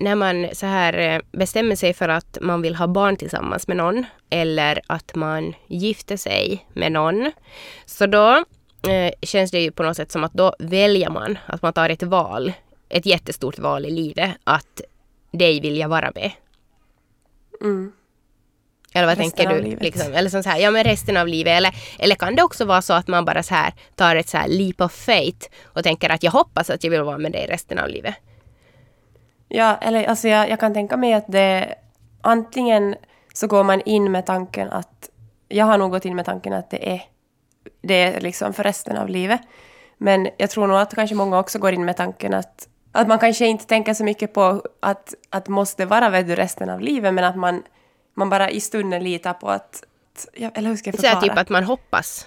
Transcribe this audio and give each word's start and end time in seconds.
när 0.00 0.14
man 0.14 0.48
så 0.52 0.66
här 0.66 0.98
eh, 0.98 1.20
bestämmer 1.32 1.76
sig 1.76 1.94
för 1.94 2.08
att 2.08 2.38
man 2.40 2.62
vill 2.62 2.74
ha 2.74 2.86
barn 2.86 3.16
tillsammans 3.16 3.68
med 3.68 3.76
någon 3.76 4.06
eller 4.30 4.80
att 4.86 5.14
man 5.14 5.54
gifter 5.66 6.16
sig 6.16 6.66
med 6.72 6.92
någon. 6.92 7.32
Så 7.86 8.06
då 8.06 8.44
eh, 8.88 9.12
känns 9.22 9.50
det 9.50 9.60
ju 9.60 9.70
på 9.70 9.82
något 9.82 9.96
sätt 9.96 10.12
som 10.12 10.24
att 10.24 10.32
då 10.32 10.54
väljer 10.58 11.10
man, 11.10 11.38
att 11.46 11.62
man 11.62 11.72
tar 11.72 11.90
ett 11.90 12.02
val, 12.02 12.52
ett 12.88 13.06
jättestort 13.06 13.58
val 13.58 13.86
i 13.86 13.90
livet, 13.90 14.30
att 14.44 14.80
dig 15.30 15.60
vill 15.60 15.76
jag 15.76 15.88
vara 15.88 16.12
med. 16.14 16.30
Mm. 17.60 17.92
Eller 18.92 19.06
vad 19.06 19.18
Resten 19.18 19.46
tänker 19.46 19.62
du? 19.62 19.76
Liksom? 19.76 20.12
Eller 20.12 20.30
som 20.30 20.42
så 20.42 20.48
här, 20.48 20.58
ja 20.58 20.70
men 20.70 20.84
resten 20.84 21.16
av 21.16 21.28
livet. 21.28 21.50
Eller, 21.50 21.74
eller 21.98 22.14
kan 22.14 22.36
det 22.36 22.42
också 22.42 22.64
vara 22.64 22.82
så 22.82 22.92
att 22.92 23.08
man 23.08 23.24
bara 23.24 23.42
så 23.42 23.54
här 23.54 23.72
tar 23.94 24.16
ett 24.16 24.28
så 24.28 24.36
här 24.36 24.48
leap 24.48 24.80
of 24.80 24.92
faith 24.92 25.48
och 25.64 25.82
tänker 25.84 26.10
att 26.10 26.22
jag 26.22 26.30
hoppas 26.30 26.70
att 26.70 26.84
jag 26.84 26.90
vill 26.90 27.02
vara 27.02 27.18
med 27.18 27.32
dig 27.32 27.46
resten 27.46 27.78
av 27.78 27.88
livet. 27.88 28.14
Ja, 29.48 29.76
eller 29.80 30.04
alltså 30.04 30.28
jag, 30.28 30.50
jag 30.50 30.60
kan 30.60 30.74
tänka 30.74 30.96
mig 30.96 31.12
att 31.14 31.24
det 31.28 31.74
antingen 32.20 32.96
så 33.34 33.46
går 33.46 33.64
man 33.64 33.80
in 33.80 34.12
med 34.12 34.26
tanken 34.26 34.68
att 34.70 35.10
jag 35.48 35.66
har 35.66 35.78
nog 35.78 35.90
gått 35.90 36.04
in 36.04 36.16
med 36.16 36.24
tanken 36.24 36.52
att 36.52 36.70
det 36.70 36.90
är 36.94 37.02
det 37.82 37.94
är 37.94 38.20
liksom 38.20 38.52
för 38.52 38.62
resten 38.62 38.96
av 38.96 39.08
livet. 39.08 39.40
Men 39.98 40.28
jag 40.36 40.50
tror 40.50 40.66
nog 40.66 40.76
att 40.78 40.94
kanske 40.94 41.14
många 41.16 41.38
också 41.38 41.58
går 41.58 41.72
in 41.72 41.84
med 41.84 41.96
tanken 41.96 42.34
att, 42.34 42.68
att 42.92 43.08
man 43.08 43.18
kanske 43.18 43.46
inte 43.46 43.66
tänker 43.66 43.94
så 43.94 44.04
mycket 44.04 44.34
på 44.34 44.62
att, 44.80 45.14
att 45.30 45.48
måste 45.48 45.84
vara 45.86 46.10
vet 46.10 46.26
du, 46.26 46.34
resten 46.34 46.70
av 46.70 46.80
livet, 46.80 47.14
men 47.14 47.24
att 47.24 47.36
man, 47.36 47.62
man 48.14 48.30
bara 48.30 48.50
i 48.50 48.60
stunden 48.60 49.04
litar 49.04 49.32
på 49.34 49.48
att, 49.50 49.84
eller 50.54 50.68
hur 50.68 50.76
ska 50.76 50.90
jag 50.90 51.00
Så 51.00 51.06
här 51.06 51.14
förklara? 51.14 51.34
typ 51.34 51.40
att 51.42 51.48
man 51.48 51.64
hoppas. 51.64 52.26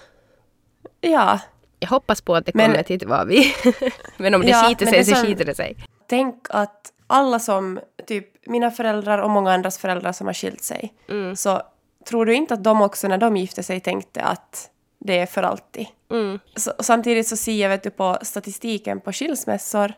Ja, 1.00 1.38
Jag 1.78 1.88
hoppas 1.88 2.20
på 2.20 2.34
att 2.34 2.46
det 2.46 2.54
Men- 2.54 2.70
kommer 2.70 2.82
till 2.82 3.08
vad 3.08 3.26
vi. 3.28 3.54
men 4.16 4.34
om 4.34 4.40
det 4.40 4.48
Ja, 4.48 4.64
skiter 4.68 4.84
men 4.86 4.94
sig 4.94 5.04
så 5.04 5.14
som- 5.16 5.26
skiter 5.26 5.44
det 5.44 5.54
sig. 5.54 5.76
tänk 6.08 6.46
att 6.50 6.91
alla 7.06 7.38
som, 7.38 7.80
typ 8.06 8.46
mina 8.46 8.70
föräldrar 8.70 9.18
och 9.18 9.30
många 9.30 9.52
andras 9.52 9.78
föräldrar 9.78 10.12
som 10.12 10.26
har 10.26 10.34
skilt 10.34 10.62
sig, 10.62 10.94
Mm. 11.08 11.36
så 11.36 11.62
tror 12.08 12.26
du 12.26 12.34
inte 12.34 12.54
att 12.54 12.64
de 12.64 12.82
också 12.82 13.08
när 13.08 13.18
de 13.18 13.36
gifte 13.36 13.62
sig 13.62 13.80
tänkte 13.80 14.22
att 14.22 14.70
det 14.98 15.18
är 15.18 15.26
för 15.26 15.42
alltid? 15.42 15.86
Mm. 16.10 16.38
Så, 16.56 16.72
samtidigt 16.78 17.28
så 17.28 17.36
ser 17.36 17.52
jag 17.62 17.68
vet 17.68 17.82
du, 17.82 17.90
på 17.90 18.18
statistiken 18.22 19.00
på 19.00 19.12
skilsmässor 19.12 19.92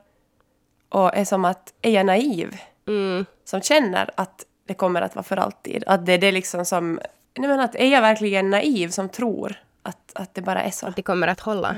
och 0.88 1.14
är 1.16 1.24
som 1.24 1.44
att 1.44 1.72
är 1.82 1.90
jag 1.90 2.06
naiv 2.06 2.56
Mm. 2.88 3.26
som 3.44 3.60
känner 3.60 4.10
att 4.14 4.44
det 4.66 4.74
kommer 4.74 5.02
att 5.02 5.14
vara 5.14 5.22
för 5.22 5.36
alltid? 5.36 5.84
Att 5.86 6.06
det 6.06 6.12
är 6.12 6.18
det 6.18 6.32
liksom 6.32 6.64
som... 6.64 7.00
Nej 7.38 7.48
men 7.48 7.60
att 7.60 7.74
är 7.74 7.86
jag 7.92 8.00
verkligen 8.00 8.50
naiv 8.50 8.88
som 8.88 9.08
tror 9.08 9.56
att, 9.82 10.12
att 10.14 10.34
det 10.34 10.42
bara 10.42 10.62
är 10.62 10.70
så? 10.70 10.86
Att 10.86 10.96
det 10.96 11.02
kommer 11.02 11.28
att 11.28 11.40
hålla. 11.40 11.76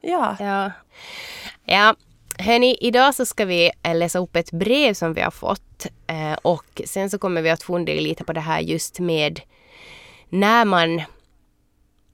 Ja. 0.00 0.36
Ja. 0.40 0.72
Ja. 1.64 1.94
Hörni, 2.40 2.76
idag 2.80 3.14
så 3.14 3.26
ska 3.26 3.44
vi 3.44 3.70
läsa 3.94 4.18
upp 4.18 4.36
ett 4.36 4.52
brev 4.52 4.94
som 4.94 5.14
vi 5.14 5.20
har 5.20 5.30
fått. 5.30 5.86
Eh, 6.06 6.32
och 6.42 6.82
sen 6.84 7.10
så 7.10 7.18
kommer 7.18 7.42
vi 7.42 7.50
att 7.50 7.62
fundera 7.62 8.00
lite 8.00 8.24
på 8.24 8.32
det 8.32 8.40
här 8.40 8.60
just 8.60 8.98
med 8.98 9.40
när 10.28 10.64
man 10.64 11.02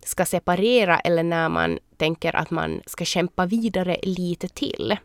ska 0.05 0.25
separera 0.25 0.99
eller 1.01 1.23
när 1.23 1.49
man 1.49 1.79
tänker 1.97 2.37
att 2.37 2.51
man 2.51 2.83
ska 2.87 3.05
kämpa 3.05 3.47
vidare 3.47 3.97
lite 4.03 4.49
till. 4.49 4.97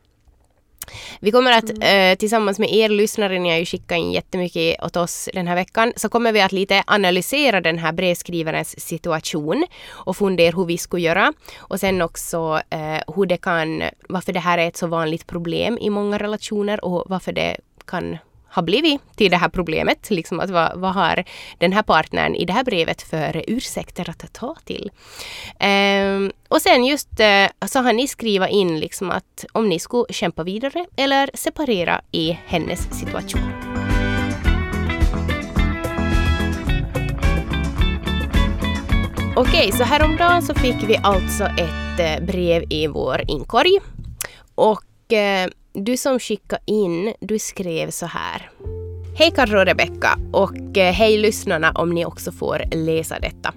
Vi 1.19 1.31
kommer 1.31 1.51
att 1.51 1.69
eh, 1.69 2.17
tillsammans 2.17 2.59
med 2.59 2.73
er 2.73 2.89
lyssnare, 2.89 3.39
ni 3.39 3.49
har 3.49 3.57
ju 3.57 3.65
skickat 3.65 3.97
in 3.97 4.11
jättemycket 4.11 4.83
åt 4.83 4.95
oss 4.95 5.29
den 5.33 5.47
här 5.47 5.55
veckan, 5.55 5.93
så 5.95 6.09
kommer 6.09 6.31
vi 6.31 6.41
att 6.41 6.51
lite 6.51 6.83
analysera 6.87 7.61
den 7.61 7.77
här 7.77 7.91
brevskrivarens 7.91 8.79
situation 8.79 9.65
och 9.87 10.17
fundera 10.17 10.55
hur 10.55 10.65
vi 10.65 10.77
skulle 10.77 11.03
göra. 11.03 11.33
Och 11.57 11.79
sen 11.79 12.01
också 12.01 12.61
eh, 12.69 13.15
hur 13.15 13.25
det 13.25 13.37
kan, 13.37 13.83
varför 14.09 14.33
det 14.33 14.39
här 14.39 14.57
är 14.57 14.67
ett 14.67 14.77
så 14.77 14.87
vanligt 14.87 15.27
problem 15.27 15.77
i 15.81 15.89
många 15.89 16.17
relationer 16.17 16.85
och 16.85 17.03
varför 17.07 17.31
det 17.31 17.57
kan 17.85 18.17
har 18.49 18.63
blivit 18.63 19.01
till 19.15 19.31
det 19.31 19.37
här 19.37 19.49
problemet. 19.49 20.09
Liksom 20.09 20.39
att 20.39 20.49
vad, 20.49 20.79
vad 20.79 20.93
har 20.93 21.23
den 21.57 21.73
här 21.73 21.83
partnern 21.83 22.35
i 22.35 22.45
det 22.45 22.53
här 22.53 22.63
brevet 22.63 23.01
för 23.01 23.43
ursäkter 23.47 24.09
att 24.09 24.33
ta 24.33 24.55
till? 24.65 24.91
Ehm, 25.59 26.31
och 26.47 26.61
sen 26.61 26.85
just 26.85 27.19
eh, 27.19 27.67
så 27.67 27.79
har 27.79 27.93
ni 27.93 28.07
skrivit 28.07 28.49
in 28.49 28.79
liksom 28.79 29.11
att 29.11 29.45
om 29.51 29.69
ni 29.69 29.79
skulle 29.79 30.13
kämpa 30.13 30.43
vidare 30.43 30.85
eller 30.97 31.29
separera 31.33 32.01
i 32.11 32.39
hennes 32.45 32.99
situation. 32.99 33.51
Okej, 39.35 39.71
så 39.71 39.83
häromdagen 39.83 40.41
så 40.41 40.53
fick 40.53 40.75
vi 40.87 40.97
alltså 41.03 41.43
ett 41.43 41.99
eh, 41.99 42.25
brev 42.25 42.63
i 42.69 42.87
vår 42.87 43.21
inkorg. 43.27 43.79
Och 44.55 45.13
eh, 45.13 45.49
du 45.73 45.97
som 45.97 46.19
skickade 46.19 46.61
in, 46.65 47.13
du 47.19 47.39
skrev 47.39 47.89
så 47.89 48.05
här. 48.05 48.49
Hej 49.15 49.31
Karro 49.31 49.59
och 49.59 49.65
Rebecka 49.65 50.19
och 50.33 50.77
eh, 50.77 50.93
hej 50.93 51.17
lyssnarna 51.17 51.71
om 51.71 51.89
ni 51.89 52.05
också 52.05 52.31
får 52.31 52.61
läsa 52.71 53.19
detta. 53.19 53.53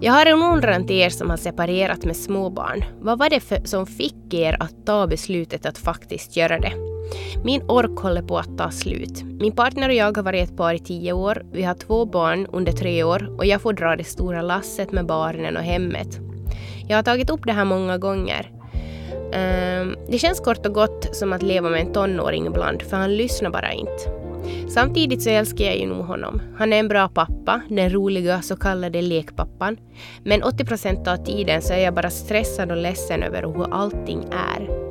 Jag 0.00 0.12
har 0.12 0.26
en 0.26 0.42
undran 0.42 0.86
till 0.86 0.96
er 0.96 1.10
som 1.10 1.30
har 1.30 1.36
separerat 1.36 2.04
med 2.04 2.16
småbarn. 2.16 2.84
Vad 3.00 3.18
var 3.18 3.30
det 3.30 3.40
för, 3.40 3.64
som 3.64 3.86
fick 3.86 4.34
er 4.34 4.62
att 4.62 4.86
ta 4.86 5.06
beslutet 5.06 5.66
att 5.66 5.78
faktiskt 5.78 6.36
göra 6.36 6.58
det? 6.58 6.72
Min 7.44 7.62
ork 7.62 7.98
håller 7.98 8.22
på 8.22 8.38
att 8.38 8.58
ta 8.58 8.70
slut. 8.70 9.22
Min 9.22 9.52
partner 9.52 9.88
och 9.88 9.94
jag 9.94 10.16
har 10.16 10.22
varit 10.22 10.50
ett 10.50 10.56
par 10.56 10.74
i 10.74 10.78
tio 10.78 11.12
år. 11.12 11.42
Vi 11.52 11.62
har 11.62 11.74
två 11.74 12.06
barn 12.06 12.46
under 12.46 12.72
tre 12.72 13.04
år 13.04 13.36
och 13.38 13.46
jag 13.46 13.62
får 13.62 13.72
dra 13.72 13.96
det 13.96 14.04
stora 14.04 14.42
lasset 14.42 14.92
med 14.92 15.06
barnen 15.06 15.56
och 15.56 15.62
hemmet. 15.62 16.18
Jag 16.88 16.96
har 16.96 17.02
tagit 17.02 17.30
upp 17.30 17.46
det 17.46 17.52
här 17.52 17.64
många 17.64 17.98
gånger. 17.98 18.57
Ehm, 19.32 19.96
det 20.08 20.18
känns 20.18 20.40
kort 20.40 20.66
och 20.66 20.74
gott 20.74 21.16
som 21.16 21.32
att 21.32 21.42
leva 21.42 21.70
med 21.70 21.80
en 21.80 21.92
tonåring 21.92 22.46
ibland, 22.46 22.82
för 22.82 22.96
han 22.96 23.16
lyssnar 23.16 23.50
bara 23.50 23.72
inte. 23.72 24.18
Samtidigt 24.68 25.22
så 25.22 25.30
älskar 25.30 25.64
jag 25.64 25.78
ju 25.78 25.86
nog 25.86 26.04
honom. 26.04 26.42
Han 26.56 26.72
är 26.72 26.76
en 26.76 26.88
bra 26.88 27.08
pappa, 27.08 27.60
den 27.68 27.90
roliga 27.90 28.42
så 28.42 28.56
kallade 28.56 29.02
lekpappan. 29.02 29.76
Men 30.24 30.42
80% 30.42 31.12
av 31.12 31.16
tiden 31.16 31.62
så 31.62 31.72
är 31.72 31.78
jag 31.78 31.94
bara 31.94 32.10
stressad 32.10 32.70
och 32.70 32.76
ledsen 32.76 33.22
över 33.22 33.42
hur 33.42 33.74
allting 33.74 34.24
är. 34.30 34.88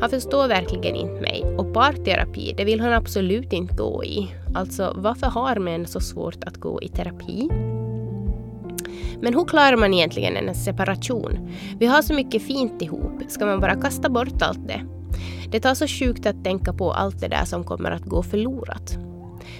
Han 0.00 0.10
förstår 0.10 0.48
verkligen 0.48 0.94
inte 0.96 1.20
mig 1.20 1.44
och 1.58 1.74
parterapi, 1.74 2.54
det 2.56 2.64
vill 2.64 2.80
han 2.80 2.92
absolut 2.92 3.52
inte 3.52 3.74
gå 3.74 4.04
i. 4.04 4.34
Alltså, 4.54 4.92
varför 4.96 5.26
har 5.26 5.56
män 5.56 5.86
så 5.86 6.00
svårt 6.00 6.44
att 6.44 6.56
gå 6.56 6.82
i 6.82 6.88
terapi? 6.88 7.48
Men 9.20 9.34
hur 9.34 9.44
klarar 9.44 9.76
man 9.76 9.94
egentligen 9.94 10.36
en 10.36 10.54
separation? 10.54 11.50
Vi 11.78 11.86
har 11.86 12.02
så 12.02 12.14
mycket 12.14 12.42
fint 12.42 12.82
ihop, 12.82 13.22
ska 13.28 13.46
man 13.46 13.60
bara 13.60 13.80
kasta 13.80 14.08
bort 14.08 14.42
allt 14.42 14.68
det? 14.68 14.80
Det 15.50 15.60
tar 15.60 15.74
så 15.74 15.86
sjukt 15.86 16.26
att 16.26 16.44
tänka 16.44 16.72
på 16.72 16.92
allt 16.92 17.20
det 17.20 17.28
där 17.28 17.44
som 17.44 17.64
kommer 17.64 17.90
att 17.90 18.04
gå 18.04 18.22
förlorat. 18.22 18.98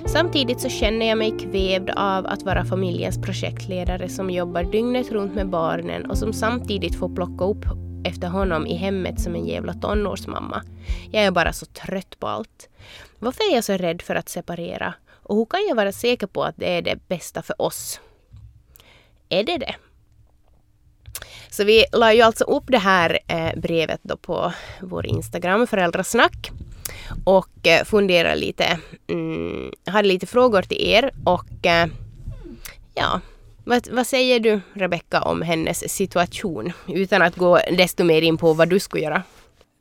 Samtidigt 0.06 0.60
så 0.60 0.68
känner 0.68 1.06
jag 1.06 1.18
mig 1.18 1.38
kvävd 1.38 1.90
av 1.90 2.26
att 2.26 2.42
vara 2.42 2.64
familjens 2.64 3.22
projektledare 3.22 4.08
som 4.08 4.30
jobbar 4.30 4.62
dygnet 4.62 5.12
runt 5.12 5.34
med 5.34 5.48
barnen 5.48 6.10
och 6.10 6.18
som 6.18 6.32
samtidigt 6.32 6.96
får 6.96 7.08
plocka 7.14 7.44
upp 7.44 7.64
efter 8.04 8.28
honom 8.28 8.66
i 8.66 8.74
hemmet 8.74 9.20
som 9.20 9.34
en 9.34 9.46
jävla 9.46 9.74
tonårsmamma. 9.74 10.62
Jag 11.12 11.24
är 11.24 11.30
bara 11.30 11.52
så 11.52 11.66
trött 11.66 12.18
på 12.18 12.26
allt. 12.26 12.68
Varför 13.18 13.50
är 13.50 13.54
jag 13.54 13.64
så 13.64 13.72
rädd 13.72 14.02
för 14.02 14.14
att 14.14 14.28
separera? 14.28 14.94
Och 15.22 15.36
hur 15.36 15.44
kan 15.44 15.60
jag 15.68 15.76
vara 15.76 15.92
säker 15.92 16.26
på 16.26 16.42
att 16.42 16.56
det 16.56 16.78
är 16.78 16.82
det 16.82 17.08
bästa 17.08 17.42
för 17.42 17.62
oss? 17.62 18.00
Är 19.34 19.44
det 19.44 19.58
det? 19.58 19.74
Så 21.50 21.64
vi 21.64 21.84
la 21.92 22.12
ju 22.14 22.22
alltså 22.22 22.44
upp 22.44 22.64
det 22.66 22.78
här 22.78 23.18
eh, 23.26 23.60
brevet 23.60 24.00
då 24.02 24.16
på 24.16 24.52
vår 24.80 25.06
Instagram, 25.06 25.66
föräldrasnack. 25.66 26.50
Och 27.24 27.66
eh, 27.66 27.84
funderade 27.84 28.36
lite, 28.36 28.78
mm, 29.06 29.72
hade 29.86 30.08
lite 30.08 30.26
frågor 30.26 30.62
till 30.62 30.88
er 30.88 31.10
och 31.24 31.66
eh, 31.66 31.86
ja, 32.94 33.20
vad, 33.64 33.88
vad 33.92 34.06
säger 34.06 34.40
du 34.40 34.60
Rebecka 34.74 35.20
om 35.20 35.42
hennes 35.42 35.94
situation? 35.94 36.72
Utan 36.88 37.22
att 37.22 37.36
gå 37.36 37.60
desto 37.78 38.04
mer 38.04 38.22
in 38.22 38.36
på 38.36 38.52
vad 38.52 38.68
du 38.68 38.80
skulle 38.80 39.04
göra. 39.04 39.22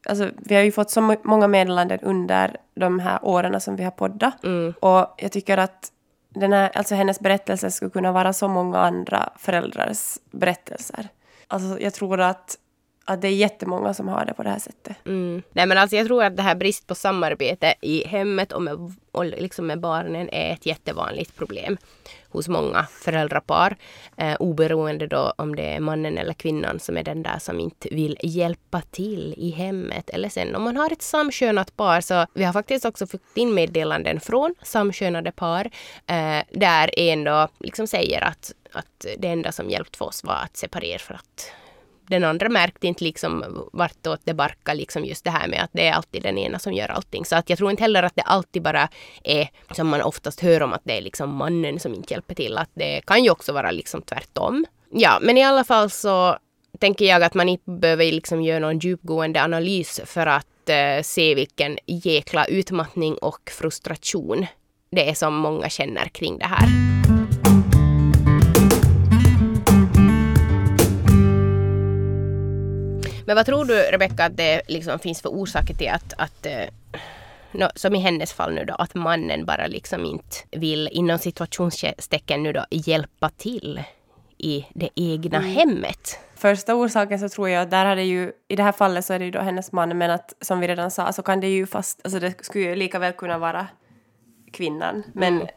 Alltså, 0.06 0.30
vi 0.38 0.56
har 0.56 0.62
ju 0.62 0.72
fått 0.72 0.90
så 0.90 1.02
må- 1.02 1.22
många 1.24 1.48
meddelanden 1.48 2.00
under 2.02 2.56
de 2.76 3.00
här 3.00 3.20
åren 3.22 3.62
som 3.62 3.76
vi 3.76 3.84
har 3.84 3.92
poddat. 3.92 4.44
Mm. 4.44 4.74
Och 4.80 5.16
jag 5.18 5.32
tycker 5.32 5.58
att 5.58 5.92
den 6.34 6.54
här, 6.54 6.72
alltså 6.74 6.96
hennes 6.96 7.20
berättelse 7.20 7.72
skulle 7.72 7.92
kunna 7.92 8.12
vara 8.12 8.34
så 8.34 8.48
många 8.48 8.78
andra 8.78 9.30
föräldrars 9.36 10.18
berättelser. 10.32 11.10
Alltså, 11.48 11.80
jag 11.80 11.94
tror 11.94 12.22
att, 12.22 12.58
att 13.06 13.22
det 13.22 13.28
är 13.28 13.36
jättemånga 13.36 13.94
som 13.94 14.08
har 14.08 14.26
det 14.26 14.34
på 14.34 14.44
det 14.44 14.50
här 14.50 14.60
sättet. 14.60 14.98
Mm. 15.06 15.44
Nej 15.52 15.66
men 15.66 15.78
alltså 15.78 15.96
jag 15.96 16.08
tror 16.08 16.24
att 16.24 16.38
det 16.38 16.44
här 16.44 16.56
brist 16.56 16.88
på 16.88 16.96
samarbete 16.96 17.74
i 17.82 18.08
hemmet 18.08 18.52
och 18.52 18.62
med, 18.62 18.94
och 19.12 19.26
liksom 19.26 19.68
med 19.68 19.80
barnen 19.80 20.30
är 20.30 20.54
ett 20.54 20.66
jättevanligt 20.66 21.36
problem 21.36 21.78
hos 22.30 22.48
många 22.48 22.88
föräldrapar. 22.92 23.76
Eh, 24.18 24.36
oberoende 24.40 25.08
då 25.08 25.34
om 25.38 25.56
det 25.56 25.64
är 25.64 25.80
mannen 25.80 26.18
eller 26.18 26.34
kvinnan 26.34 26.80
som 26.80 26.98
är 26.98 27.04
den 27.04 27.24
där 27.24 27.40
som 27.40 27.60
inte 27.60 27.90
vill 27.92 28.18
hjälpa 28.24 28.82
till 28.82 29.36
i 29.38 29.50
hemmet. 29.50 30.10
Eller 30.10 30.30
sen 30.30 30.56
om 30.56 30.64
man 30.64 30.78
har 30.78 30.92
ett 30.92 31.02
samkönat 31.02 31.78
par 31.78 32.02
så 32.02 32.26
vi 32.34 32.44
har 32.44 32.54
faktiskt 32.54 32.86
också 32.86 33.08
fått 33.08 33.22
in 33.36 33.54
meddelanden 33.54 34.20
från 34.20 34.56
samkönade 34.62 35.32
par 35.32 35.66
eh, 36.08 36.40
där 36.52 37.00
en 37.00 37.24
då 37.24 37.48
liksom 37.60 37.88
säger 37.88 38.24
att, 38.24 38.52
att 38.72 39.06
det 39.18 39.28
enda 39.28 39.52
som 39.52 39.70
hjälpt 39.70 40.02
oss 40.02 40.24
var 40.24 40.36
att 40.36 40.58
separera 40.58 41.00
för 41.00 41.14
att 41.14 41.52
den 42.08 42.24
andra 42.24 42.50
märkte 42.50 42.88
inte 42.88 43.04
liksom 43.04 43.46
vartåt 43.74 44.22
det 44.24 44.34
barkar 44.34 44.76
liksom 44.76 45.06
just 45.06 45.24
det 45.24 45.30
här 45.30 45.48
med 45.48 45.64
att 45.64 45.70
det 45.74 45.88
är 45.88 45.94
alltid 45.94 46.24
den 46.24 46.38
ena 46.38 46.60
som 46.60 46.74
gör 46.74 46.90
allting. 46.90 47.26
Så 47.26 47.36
att 47.36 47.50
jag 47.50 47.58
tror 47.58 47.72
inte 47.72 47.84
heller 47.84 48.04
att 48.04 48.16
det 48.16 48.22
alltid 48.22 48.62
bara 48.62 48.90
är 49.24 49.50
som 49.72 49.88
man 49.88 50.02
oftast 50.02 50.40
hör 50.40 50.64
om 50.64 50.74
att 50.74 50.82
det 50.84 50.98
är 50.98 51.02
liksom 51.02 51.36
mannen 51.36 51.80
som 51.80 51.94
inte 51.94 52.14
hjälper 52.14 52.36
till. 52.36 52.58
Att 52.58 52.70
det 52.74 53.02
kan 53.06 53.24
ju 53.24 53.30
också 53.30 53.54
vara 53.54 53.72
liksom 53.72 54.02
tvärtom. 54.02 54.66
Ja, 54.92 55.20
men 55.22 55.38
i 55.38 55.44
alla 55.44 55.64
fall 55.64 55.90
så 55.90 56.38
tänker 56.80 57.06
jag 57.06 57.24
att 57.24 57.34
man 57.34 57.50
inte 57.50 57.72
behöver 57.72 58.12
liksom 58.12 58.42
göra 58.42 58.60
någon 58.60 58.80
djupgående 58.80 59.44
analys 59.44 60.02
för 60.06 60.28
att 60.28 60.70
eh, 60.70 61.04
se 61.04 61.36
vilken 61.36 61.78
jäkla 61.86 62.46
utmattning 62.46 63.18
och 63.18 63.52
frustration 63.60 64.46
det 64.92 65.10
är 65.10 65.14
som 65.14 65.36
många 65.36 65.70
känner 65.70 66.06
kring 66.06 66.38
det 66.38 66.46
här. 66.46 66.68
Men 73.26 73.36
vad 73.36 73.46
tror 73.46 73.66
du 73.66 73.76
Rebecka 73.76 74.26
att 74.26 74.38
det 74.38 74.62
liksom 74.68 75.00
finns 75.00 75.22
för 75.22 75.30
orsaker 75.30 75.74
till 75.74 75.90
att, 75.90 76.14
att 76.18 76.46
eh, 76.46 76.66
no, 77.52 77.68
som 77.76 77.96
i 77.96 78.00
hennes 78.00 78.34
fall 78.34 78.54
nu 78.54 78.66
då, 78.66 78.74
att 78.74 78.96
mannen 78.96 79.46
bara 79.46 79.68
liksom 79.68 80.06
inte 80.06 80.36
vill 80.52 80.90
inom 80.92 81.20
situationstecken 81.20 82.44
nu 82.44 82.54
då 82.54 82.66
hjälpa 82.70 83.30
till 83.30 83.84
i 84.38 84.66
det 84.74 84.90
egna 84.96 85.38
mm. 85.38 85.52
hemmet? 85.52 86.20
Första 86.36 86.76
orsaken 86.76 87.20
så 87.20 87.30
tror 87.30 87.50
jag 87.50 87.70
där 87.70 87.86
hade 87.86 88.04
ju, 88.04 88.32
i 88.48 88.56
det 88.56 88.64
här 88.64 88.72
fallet 88.72 89.06
så 89.06 89.14
är 89.14 89.20
det 89.20 89.26
ju 89.26 89.32
då 89.32 89.40
hennes 89.40 89.72
man, 89.72 89.98
men 89.98 90.12
att 90.12 90.34
som 90.42 90.60
vi 90.60 90.68
redan 90.68 90.92
sa 90.92 91.14
så 91.14 91.24
kan 91.24 91.40
det 91.40 91.48
ju 91.48 91.68
fast, 91.68 92.02
alltså 92.04 92.20
det 92.20 92.46
skulle 92.46 92.66
ju 92.66 92.76
lika 92.76 93.00
väl 93.00 93.14
kunna 93.14 93.38
vara 93.38 93.68
kvinnan. 94.52 95.04
Men 95.14 95.36
mm. 95.36 95.48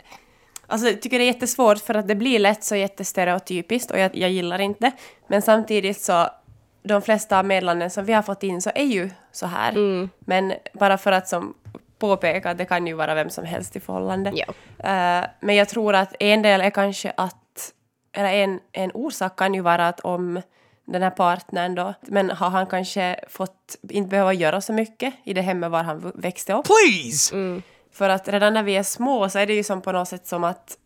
Alltså, 0.68 0.88
jag 0.88 1.02
tycker 1.02 1.18
det 1.18 1.24
är 1.24 1.26
jättesvårt 1.26 1.78
för 1.78 1.94
att 1.94 2.08
det 2.08 2.14
blir 2.14 2.38
lätt 2.38 2.64
så 2.64 2.76
jättestereotypiskt 2.76 3.90
och 3.90 3.98
jag, 3.98 4.16
jag 4.16 4.30
gillar 4.30 4.58
inte. 4.58 4.92
Men 5.26 5.42
samtidigt 5.42 6.00
så 6.00 6.28
de 6.86 7.02
flesta 7.02 7.38
av 7.38 7.44
medlanden 7.44 7.90
som 7.90 8.04
vi 8.04 8.12
har 8.12 8.22
fått 8.22 8.42
in 8.42 8.62
så 8.62 8.70
är 8.74 8.84
ju 8.84 9.10
så 9.32 9.46
här. 9.46 9.70
Mm. 9.70 10.10
Men 10.18 10.54
bara 10.72 10.98
för 10.98 11.12
att 11.12 11.28
som 11.28 11.54
påpeka 11.98 12.50
att 12.50 12.58
det 12.58 12.64
kan 12.64 12.86
ju 12.86 12.94
vara 12.94 13.14
vem 13.14 13.30
som 13.30 13.44
helst 13.44 13.76
i 13.76 13.80
förhållande. 13.80 14.32
Ja. 14.34 14.46
Uh, 14.46 15.26
men 15.40 15.56
jag 15.56 15.68
tror 15.68 15.94
att 15.94 16.14
en 16.20 16.42
del 16.42 16.60
är 16.60 16.70
kanske 16.70 17.12
att, 17.16 17.72
eller 18.12 18.32
en, 18.32 18.60
en 18.72 18.90
orsak 18.94 19.36
kan 19.36 19.54
ju 19.54 19.60
vara 19.60 19.88
att 19.88 20.00
om 20.00 20.42
den 20.84 21.02
här 21.02 21.10
partnern 21.10 21.74
då, 21.74 21.94
men 22.00 22.30
har 22.30 22.50
han 22.50 22.66
kanske 22.66 23.20
fått 23.28 23.76
inte 23.88 24.08
behöva 24.08 24.32
göra 24.32 24.60
så 24.60 24.72
mycket 24.72 25.14
i 25.24 25.34
det 25.34 25.42
hemmet 25.42 25.70
var 25.70 25.82
han 25.82 26.12
växte 26.14 26.52
upp. 26.52 26.66
Please! 26.66 27.34
Mm. 27.34 27.62
För 27.92 28.08
att 28.08 28.28
redan 28.28 28.54
när 28.54 28.62
vi 28.62 28.76
är 28.76 28.82
små 28.82 29.28
så 29.28 29.38
är 29.38 29.46
det 29.46 29.54
ju 29.54 29.64
som 29.64 29.82
på 29.82 29.92
något 29.92 30.08
sätt 30.08 30.26
som 30.26 30.44
att, 30.44 30.76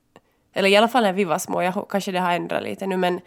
eller 0.53 0.69
i 0.69 0.77
alla 0.77 0.89
fall 0.89 1.03
när 1.03 1.13
vi 1.13 1.25
var 1.25 1.39
små, 1.39 1.63
jag, 1.63 1.87
kanske 1.91 2.13
det 2.13 2.21
har 2.21 2.33
ändrat 2.33 2.63
lite 2.63 2.87
nu, 2.87 2.97
men 2.97 3.21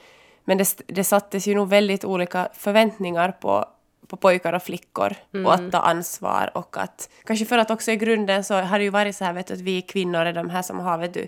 men 0.46 0.58
det, 0.58 0.82
det 0.88 1.04
sattes 1.04 1.48
ju 1.48 1.56
nog 1.56 1.70
väldigt 1.70 2.06
olika 2.06 2.50
förväntningar 2.54 3.32
på, 3.32 3.66
på 4.08 4.18
pojkar 4.18 4.54
och 4.54 4.64
flickor 4.64 5.16
mm. 5.34 5.46
och 5.46 5.54
att 5.54 5.72
ta 5.72 5.78
ansvar 5.78 6.52
och 6.54 6.78
att 6.78 7.10
kanske 7.26 7.46
för 7.46 7.58
att 7.58 7.72
också 7.72 7.92
i 7.92 7.96
grunden 7.96 8.44
så 8.44 8.56
har 8.56 8.78
det 8.78 8.84
ju 8.84 8.90
varit 8.90 9.16
så 9.16 9.26
här 9.26 9.34
vet 9.34 9.48
du, 9.48 9.54
att 9.54 9.60
vi 9.62 9.82
kvinnor 9.82 10.20
är 10.20 10.34
de 10.34 10.50
här 10.50 10.62
som 10.62 10.80
har 10.80 10.98
vet 10.98 11.14
du, 11.14 11.28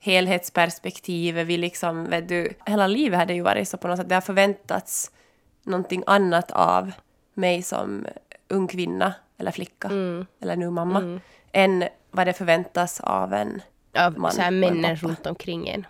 helhetsperspektivet, 0.00 1.46
vi 1.46 1.56
liksom 1.56 2.04
vet 2.04 2.28
du, 2.28 2.52
hela 2.66 2.86
livet 2.86 3.18
har 3.18 3.26
det 3.26 3.34
ju 3.34 3.42
varit 3.42 3.68
så 3.68 3.76
på 3.76 3.88
något 3.88 3.98
sätt, 3.98 4.08
det 4.08 4.14
har 4.14 4.22
förväntats 4.22 5.10
någonting 5.62 6.02
annat 6.06 6.50
av 6.50 6.92
mig 7.34 7.62
som 7.62 8.06
ung 8.48 8.68
kvinna 8.68 9.14
eller 9.38 9.50
flicka 9.50 9.88
mm. 9.88 10.26
eller 10.40 10.56
nu 10.56 10.70
mamma 10.70 10.98
mm. 10.98 11.20
än 11.52 11.84
vad 12.10 12.26
det 12.26 12.32
förväntas 12.32 13.00
av 13.00 13.32
en 13.32 13.62
av 13.98 14.18
man. 14.18 14.40
Av 14.40 14.52
männen 14.52 14.96
runt 14.96 15.26
omkring 15.26 15.68
en. 15.68 15.86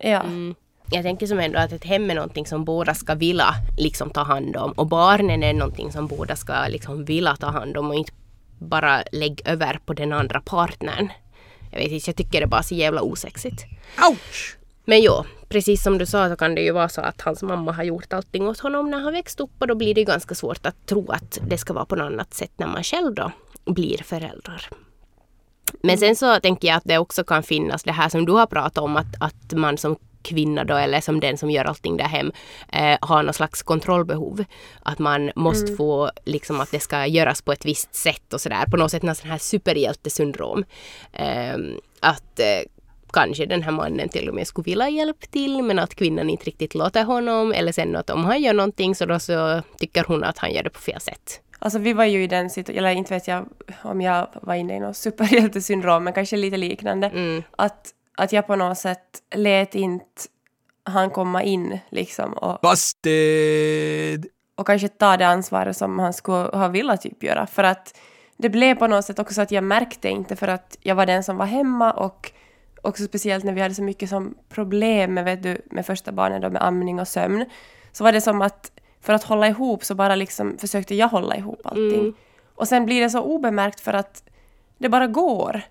Ja. 0.00 0.20
Mm 0.20 0.54
jag 0.90 1.02
tänker 1.02 1.26
som 1.26 1.38
ändå 1.38 1.58
att 1.58 1.72
ett 1.72 1.84
hem 1.84 2.10
är 2.10 2.14
någonting 2.14 2.46
som 2.46 2.64
båda 2.64 2.94
ska 2.94 3.14
vilja 3.14 3.54
liksom 3.76 4.10
ta 4.10 4.22
hand 4.22 4.56
om 4.56 4.72
och 4.72 4.86
barnen 4.86 5.42
är 5.42 5.52
någonting 5.52 5.92
som 5.92 6.06
båda 6.06 6.36
ska 6.36 6.66
liksom 6.68 7.04
vilja 7.04 7.36
ta 7.36 7.46
hand 7.46 7.76
om 7.76 7.88
och 7.88 7.94
inte 7.94 8.12
bara 8.58 9.02
lägga 9.12 9.52
över 9.52 9.80
på 9.86 9.92
den 9.92 10.12
andra 10.12 10.40
partnern. 10.40 11.08
Jag 11.70 11.78
vet 11.78 11.92
inte, 11.92 12.10
jag 12.10 12.16
tycker 12.16 12.40
det 12.40 12.44
är 12.44 12.46
bara 12.46 12.62
så 12.62 12.74
jävla 12.74 13.02
osexigt. 13.02 13.64
Ouch! 14.10 14.56
Men 14.84 15.02
jo, 15.02 15.24
precis 15.48 15.82
som 15.82 15.98
du 15.98 16.06
sa 16.06 16.28
så 16.28 16.36
kan 16.36 16.54
det 16.54 16.60
ju 16.60 16.72
vara 16.72 16.88
så 16.88 17.00
att 17.00 17.20
hans 17.20 17.42
mamma 17.42 17.72
har 17.72 17.84
gjort 17.84 18.12
allting 18.12 18.48
åt 18.48 18.58
honom 18.58 18.90
när 18.90 18.98
han 18.98 19.12
växt 19.12 19.40
upp 19.40 19.50
och 19.58 19.66
då 19.66 19.74
blir 19.74 19.94
det 19.94 20.04
ganska 20.04 20.34
svårt 20.34 20.66
att 20.66 20.86
tro 20.86 21.10
att 21.10 21.38
det 21.46 21.58
ska 21.58 21.72
vara 21.72 21.84
på 21.84 21.96
något 21.96 22.12
annat 22.12 22.34
sätt 22.34 22.52
när 22.56 22.66
man 22.66 22.82
själv 22.82 23.14
då 23.14 23.32
blir 23.64 23.98
föräldrar. 23.98 24.68
Men 25.82 25.98
sen 25.98 26.16
så 26.16 26.40
tänker 26.40 26.68
jag 26.68 26.76
att 26.76 26.84
det 26.84 26.98
också 26.98 27.24
kan 27.24 27.42
finnas 27.42 27.82
det 27.82 27.92
här 27.92 28.08
som 28.08 28.26
du 28.26 28.32
har 28.32 28.46
pratat 28.46 28.78
om 28.78 28.96
att, 28.96 29.14
att 29.20 29.52
man 29.52 29.78
som 29.78 29.96
kvinna 30.22 30.64
då 30.64 30.76
eller 30.76 31.00
som 31.00 31.20
den 31.20 31.38
som 31.38 31.50
gör 31.50 31.64
allting 31.64 31.96
där 31.96 32.04
hem 32.04 32.32
eh, 32.72 32.98
har 33.00 33.22
någon 33.22 33.34
slags 33.34 33.62
kontrollbehov. 33.62 34.44
Att 34.82 34.98
man 34.98 35.30
måste 35.34 35.66
mm. 35.66 35.76
få 35.76 36.10
liksom 36.24 36.60
att 36.60 36.70
det 36.70 36.80
ska 36.80 37.06
göras 37.06 37.42
på 37.42 37.52
ett 37.52 37.64
visst 37.64 37.94
sätt 37.94 38.32
och 38.32 38.40
sådär. 38.40 38.64
På 38.70 38.76
något 38.76 38.90
sätt 38.90 39.02
någon 39.02 39.14
sån 39.14 39.30
här 39.30 39.38
superhjältesyndrom. 39.38 40.64
Eh, 41.12 41.56
att 42.00 42.40
eh, 42.40 42.68
kanske 43.12 43.46
den 43.46 43.62
här 43.62 43.72
mannen 43.72 44.08
till 44.08 44.28
och 44.28 44.34
med 44.34 44.46
skulle 44.46 44.64
vilja 44.64 44.88
hjälpa 44.88 45.26
till 45.26 45.62
men 45.62 45.78
att 45.78 45.94
kvinnan 45.94 46.30
inte 46.30 46.44
riktigt 46.44 46.74
låter 46.74 47.04
honom 47.04 47.52
eller 47.52 47.72
sen 47.72 47.96
att 47.96 48.10
om 48.10 48.24
han 48.24 48.42
gör 48.42 48.54
någonting 48.54 48.94
så 48.94 49.06
då 49.06 49.18
så 49.18 49.62
tycker 49.78 50.04
hon 50.04 50.24
att 50.24 50.38
han 50.38 50.52
gör 50.52 50.62
det 50.62 50.70
på 50.70 50.80
fel 50.80 51.00
sätt. 51.00 51.40
Alltså 51.58 51.78
vi 51.78 51.92
var 51.92 52.04
ju 52.04 52.22
i 52.22 52.26
den 52.26 52.50
situationen, 52.50 52.84
eller 52.84 52.94
inte 52.94 53.14
vet 53.14 53.28
jag 53.28 53.48
om 53.82 54.00
jag 54.00 54.28
var 54.42 54.54
inne 54.54 54.76
i 54.76 54.80
något 54.80 54.96
superhjältesyndrom 54.96 56.04
men 56.04 56.12
kanske 56.12 56.36
lite 56.36 56.56
liknande. 56.56 57.06
Mm. 57.06 57.42
Att 57.50 57.94
att 58.18 58.32
jag 58.32 58.46
på 58.46 58.56
något 58.56 58.78
sätt 58.78 59.22
lät 59.34 59.74
inte 59.74 60.22
han 60.84 61.10
komma 61.10 61.42
in 61.42 61.78
liksom 61.90 62.32
och... 62.32 62.58
Busted! 62.62 64.26
Och 64.54 64.66
kanske 64.66 64.88
ta 64.88 65.16
det 65.16 65.26
ansvaret 65.26 65.76
som 65.76 65.98
han 65.98 66.12
skulle 66.12 66.36
ha 66.36 66.68
velat 66.68 67.02
typ 67.02 67.22
göra. 67.22 67.46
För 67.46 67.64
att 67.64 67.98
det 68.36 68.48
blev 68.48 68.74
på 68.74 68.86
något 68.86 69.04
sätt 69.04 69.18
också 69.18 69.42
att 69.42 69.50
jag 69.50 69.64
märkte 69.64 70.08
inte 70.08 70.36
för 70.36 70.48
att 70.48 70.78
jag 70.80 70.94
var 70.94 71.06
den 71.06 71.24
som 71.24 71.36
var 71.36 71.46
hemma 71.46 71.92
och 71.92 72.32
också 72.82 73.04
speciellt 73.04 73.44
när 73.44 73.52
vi 73.52 73.60
hade 73.60 73.74
så 73.74 73.82
mycket 73.82 74.08
som 74.08 74.34
problem 74.48 75.14
med, 75.14 75.24
vet 75.24 75.42
du, 75.42 75.62
med 75.70 75.86
första 75.86 76.12
barnet 76.12 76.42
då 76.42 76.50
med 76.50 76.62
amning 76.62 77.00
och 77.00 77.08
sömn. 77.08 77.44
Så 77.92 78.04
var 78.04 78.12
det 78.12 78.20
som 78.20 78.42
att 78.42 78.72
för 79.08 79.12
att 79.12 79.24
hålla 79.24 79.48
ihop 79.48 79.84
så 79.84 79.94
bara 79.94 80.14
liksom 80.14 80.58
försökte 80.58 80.94
jag 80.94 81.08
hålla 81.08 81.36
ihop 81.36 81.60
allting. 81.64 82.00
Mm. 82.00 82.14
Och 82.54 82.68
sen 82.68 82.86
blir 82.86 83.00
det 83.00 83.10
så 83.10 83.22
obemärkt 83.22 83.80
för 83.80 83.92
att 83.92 84.22
det 84.78 84.88
bara 84.88 85.06
går. 85.06 85.62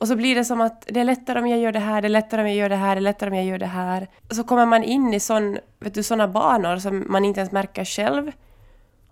Och 0.00 0.08
så 0.08 0.16
blir 0.16 0.34
det 0.34 0.44
som 0.44 0.60
att 0.60 0.86
det 0.88 1.00
är 1.00 1.04
lättare 1.04 1.38
om 1.38 1.46
jag 1.46 1.58
gör 1.58 1.72
det 1.72 1.78
här, 1.78 2.02
det 2.02 2.06
är 2.06 2.10
lättare 2.10 2.40
om 2.40 2.46
jag 2.48 2.56
gör 2.56 2.68
det 2.68 2.76
här, 2.76 2.94
det 2.94 2.98
är 2.98 3.00
lättare 3.00 3.30
om 3.30 3.36
jag 3.36 3.44
gör 3.44 3.58
det 3.58 3.66
här. 3.66 4.08
Så 4.30 4.44
kommer 4.44 4.66
man 4.66 4.84
in 4.84 5.14
i 5.14 5.20
sån, 5.20 5.58
vet 5.78 5.94
du, 5.94 6.02
såna 6.02 6.28
banor 6.28 6.76
som 6.76 7.04
man 7.08 7.24
inte 7.24 7.40
ens 7.40 7.52
märker 7.52 7.84
själv. 7.84 8.32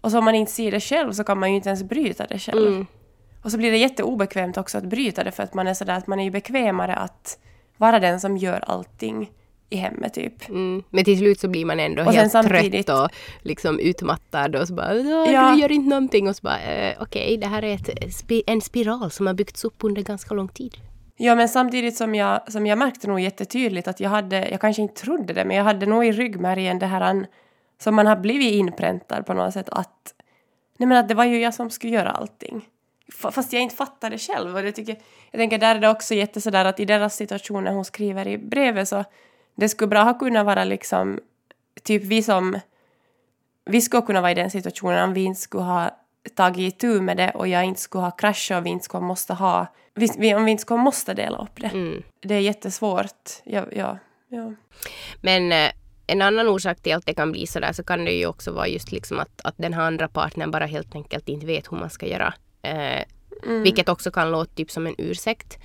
Och 0.01 0.11
så 0.11 0.19
om 0.19 0.25
man 0.25 0.35
inte 0.35 0.53
ser 0.53 0.71
det 0.71 0.81
själv 0.81 1.13
så 1.13 1.25
kan 1.25 1.39
man 1.39 1.51
ju 1.51 1.57
inte 1.57 1.69
ens 1.69 1.83
bryta 1.83 2.27
det 2.27 2.39
själv. 2.39 2.67
Mm. 2.67 2.87
Och 3.43 3.51
så 3.51 3.59
blir 3.59 3.71
det 3.71 3.79
jätteobekvämt 3.79 4.57
också 4.57 4.79
att 4.79 4.85
bryta 4.85 5.25
det 5.25 5.31
för 5.33 5.43
att 5.43 5.55
man 5.55 5.67
är 5.67 5.75
sådär 5.75 5.97
att 5.97 6.07
man 6.07 6.21
är 6.21 6.25
ju 6.25 6.31
bekvämare 6.31 6.95
att 6.95 7.39
vara 7.77 8.01
den 8.01 8.21
som 8.21 8.37
gör 8.37 8.65
allting 8.67 9.31
i 9.71 9.77
hemmet 9.77 10.15
typ. 10.15 10.49
Mm. 10.49 10.83
Men 10.91 11.05
till 11.05 11.19
slut 11.19 11.41
så 11.41 11.49
blir 11.49 11.65
man 11.65 11.81
ändå 11.81 12.03
och 12.03 12.13
helt 12.13 12.33
samtidigt... 12.33 12.87
trött 12.87 12.99
och 12.99 13.11
liksom 13.43 13.79
utmattad 13.79 14.57
och 14.57 14.69
så 14.69 14.75
bara 14.75 14.95
ja. 14.95 15.53
du 15.53 15.61
gör 15.61 15.73
inte 15.73 15.89
någonting 15.89 16.29
och 16.29 16.37
så 16.37 16.43
bara 16.43 16.61
eh, 16.61 16.97
okej 17.01 17.25
okay, 17.25 17.37
det 17.37 17.47
här 17.47 17.65
är 17.65 17.75
ett, 17.75 18.45
en 18.47 18.61
spiral 18.61 19.11
som 19.11 19.27
har 19.27 19.35
byggts 19.35 19.65
upp 19.65 19.85
under 19.85 20.03
ganska 20.03 20.35
lång 20.35 20.49
tid. 20.49 20.77
Ja 21.17 21.35
men 21.35 21.49
samtidigt 21.49 21.97
som 21.97 22.15
jag, 22.15 22.53
som 22.53 22.67
jag 22.67 22.79
märkte 22.79 23.09
nog 23.09 23.21
jättetydligt 23.21 23.89
att 23.89 24.01
jag 24.01 24.11
hade, 24.11 24.49
jag 24.49 24.61
kanske 24.61 24.83
inte 24.83 25.03
trodde 25.03 25.35
det 25.35 25.45
men 25.45 25.57
jag 25.57 25.65
hade 25.65 25.87
nog 25.87 26.07
i 26.07 26.13
ryggmärgen 26.13 26.79
det 26.79 26.87
här 26.87 27.27
som 27.79 27.95
man 27.95 28.07
har 28.07 28.17
blivit 28.17 28.53
inpräntad 28.53 29.27
på 29.27 29.35
något 29.35 29.53
sätt 29.53 29.69
att 29.69 30.15
nej 30.79 30.87
men 30.87 30.99
att 30.99 31.09
det 31.09 31.15
var 31.15 31.25
ju 31.25 31.41
jag 31.41 31.55
som 31.55 31.71
skulle 31.71 31.93
göra 31.93 32.11
allting. 32.11 32.69
Fast 33.13 33.53
jag 33.53 33.63
inte 33.63 33.77
fattade 33.77 34.15
det 34.15 34.19
själv 34.19 34.57
och 34.57 34.63
det 34.63 34.73
tycker 34.73 34.97
jag 35.31 35.39
tänker 35.39 35.59
där 35.59 35.75
är 35.77 35.81
det 35.81 35.89
också 35.89 36.15
jätte 36.15 36.41
sådär 36.41 36.65
att 36.65 36.81
i 36.81 36.85
deras 36.85 37.17
situation 37.17 37.65
när 37.65 37.73
hon 37.73 37.85
skriver 37.85 38.29
i 38.29 38.39
brevet 38.39 38.89
så 38.89 39.05
det 39.55 39.69
skulle 39.69 39.89
bra 39.89 40.03
ha 40.03 40.19
kunnat 40.19 40.47
vara 40.47 40.65
liksom 40.65 41.21
typ 41.83 42.05
vi 42.05 42.23
som 42.23 42.59
vi 43.65 43.81
skulle 43.81 44.03
kunna 44.03 44.21
vara 44.21 44.33
i 44.33 44.35
den 44.35 44.51
situationen 44.51 45.05
om 45.05 45.15
vi 45.15 45.23
inte 45.23 45.41
skulle 45.41 45.65
ha 45.65 45.91
tagit 46.35 46.75
itu 46.75 47.01
med 47.01 47.17
det 47.17 47.31
och 47.31 47.49
jag 47.49 47.65
inte 47.65 47.81
skulle 47.81 48.05
ha 48.05 48.11
kraschat 48.11 48.59
och 48.59 48.67
vi 48.67 48.71
inte 48.71 48.85
skulle 48.85 49.05
måste 49.05 49.35
ha 49.35 49.67
vi, 49.95 50.35
om 50.35 50.45
vi 50.45 50.51
inte 50.51 50.61
skulle 50.61 50.81
måste 50.81 51.15
dela 51.15 51.39
upp 51.39 51.61
det. 51.61 51.67
Mm. 51.67 52.03
Det 52.21 52.35
är 52.35 52.41
jättesvårt. 52.41 53.31
Ja, 53.45 53.65
ja, 53.73 53.99
ja. 54.29 54.53
Men 55.21 55.53
eh, 55.53 55.71
en 56.07 56.23
annan 56.23 56.49
orsak 56.49 56.81
till 56.83 56.95
att 56.95 57.07
det 57.07 57.15
kan 57.15 57.33
bli 57.33 57.47
så 57.47 57.61
där 57.61 57.73
så 57.73 57.83
kan 57.83 58.05
det 58.05 58.13
ju 58.13 58.27
också 58.27 58.53
vara 58.53 58.69
just 58.69 58.93
liksom 58.93 59.19
att, 59.19 59.41
att 59.45 59.55
den 59.57 59.75
här 59.75 59.83
andra 59.83 60.09
partnern 60.09 60.51
bara 60.51 60.67
helt 60.67 60.95
enkelt 60.95 61.29
inte 61.29 61.47
vet 61.47 61.73
hur 61.73 61.77
man 61.77 61.91
ska 61.91 62.07
göra. 62.07 62.35
Eh, 62.63 63.05
mm. 63.47 63.63
Vilket 63.63 63.89
också 63.89 64.11
kan 64.11 64.31
låta 64.31 64.55
typ 64.55 64.71
som 64.71 64.87
en 64.87 64.95
ursäkt. 64.99 65.59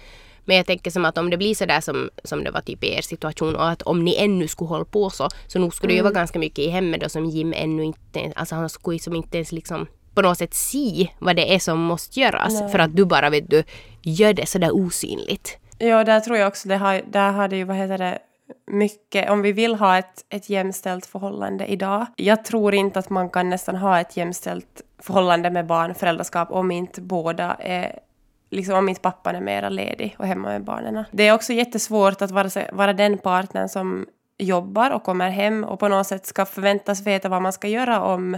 Men 0.49 0.57
jag 0.57 0.65
tänker 0.65 0.91
som 0.91 1.05
att 1.05 1.17
om 1.17 1.29
det 1.29 1.37
blir 1.37 1.55
så 1.55 1.65
där 1.65 1.81
som, 1.81 2.09
som 2.23 2.43
det 2.43 2.51
var 2.51 2.61
typ 2.61 2.83
i 2.83 2.93
er 2.93 3.01
situation 3.01 3.55
och 3.55 3.69
att 3.69 3.81
om 3.81 4.03
ni 4.05 4.15
ännu 4.17 4.47
skulle 4.47 4.67
hålla 4.67 4.85
på 4.85 5.09
så, 5.09 5.29
så 5.47 5.59
nog 5.59 5.73
skulle 5.73 5.93
det 5.93 5.95
ju 5.95 6.01
vara 6.01 6.11
mm. 6.11 6.19
ganska 6.21 6.39
mycket 6.39 6.59
i 6.59 6.69
hemmet 6.69 7.01
då 7.01 7.09
som 7.09 7.25
Jim 7.25 7.53
ännu 7.55 7.83
inte, 7.83 8.33
alltså 8.35 8.55
han 8.55 8.69
skulle 8.69 8.99
som 8.99 9.15
inte 9.15 9.37
ens 9.37 9.51
liksom 9.51 9.87
på 10.13 10.21
något 10.21 10.37
sätt 10.37 10.53
se 10.53 11.07
vad 11.19 11.35
det 11.35 11.53
är 11.53 11.59
som 11.59 11.79
måste 11.79 12.19
göras 12.19 12.53
Nej. 12.53 12.71
för 12.71 12.79
att 12.79 12.95
du 12.95 13.05
bara 13.05 13.29
vet 13.29 13.49
du 13.49 13.63
gör 14.01 14.33
det 14.33 14.45
sådär 14.45 14.71
osynligt. 14.71 15.57
Ja, 15.77 16.03
där 16.03 16.19
tror 16.19 16.37
jag 16.37 16.47
också 16.47 16.67
det 16.69 16.77
har, 16.77 17.01
där 17.11 17.31
har 17.31 17.47
det 17.47 17.57
ju, 17.57 17.63
vad 17.63 17.77
heter 17.77 17.97
det, 17.97 18.19
mycket, 18.71 19.29
om 19.29 19.41
vi 19.41 19.51
vill 19.51 19.75
ha 19.75 19.97
ett, 19.97 20.25
ett 20.29 20.49
jämställt 20.49 21.05
förhållande 21.05 21.65
idag. 21.65 22.05
Jag 22.15 22.45
tror 22.45 22.73
inte 22.73 22.99
att 22.99 23.09
man 23.09 23.29
kan 23.29 23.49
nästan 23.49 23.75
ha 23.75 23.99
ett 23.99 24.17
jämställt 24.17 24.81
förhållande 24.99 25.49
med 25.49 25.65
barn, 25.65 25.95
föräldraskap, 25.95 26.51
om 26.51 26.71
inte 26.71 27.01
båda 27.01 27.55
är 27.59 27.99
liksom 28.49 28.75
om 28.75 28.89
inte 28.89 29.01
pappan 29.01 29.35
är 29.35 29.41
mera 29.41 29.69
ledig 29.69 30.15
och 30.19 30.27
hemma 30.27 30.47
med 30.47 30.63
barnen. 30.63 31.03
Det 31.11 31.27
är 31.27 31.33
också 31.33 31.53
jättesvårt 31.53 32.21
att 32.21 32.31
vara, 32.31 32.49
vara 32.71 32.93
den 32.93 33.17
partnern 33.17 33.69
som 33.69 34.05
jobbar 34.37 34.91
och 34.91 35.03
kommer 35.03 35.29
hem 35.29 35.63
och 35.63 35.79
på 35.79 35.87
något 35.87 36.07
sätt 36.07 36.25
ska 36.25 36.45
förväntas 36.45 37.01
veta 37.01 37.29
vad 37.29 37.41
man 37.41 37.53
ska 37.53 37.67
göra 37.67 38.01
om... 38.01 38.37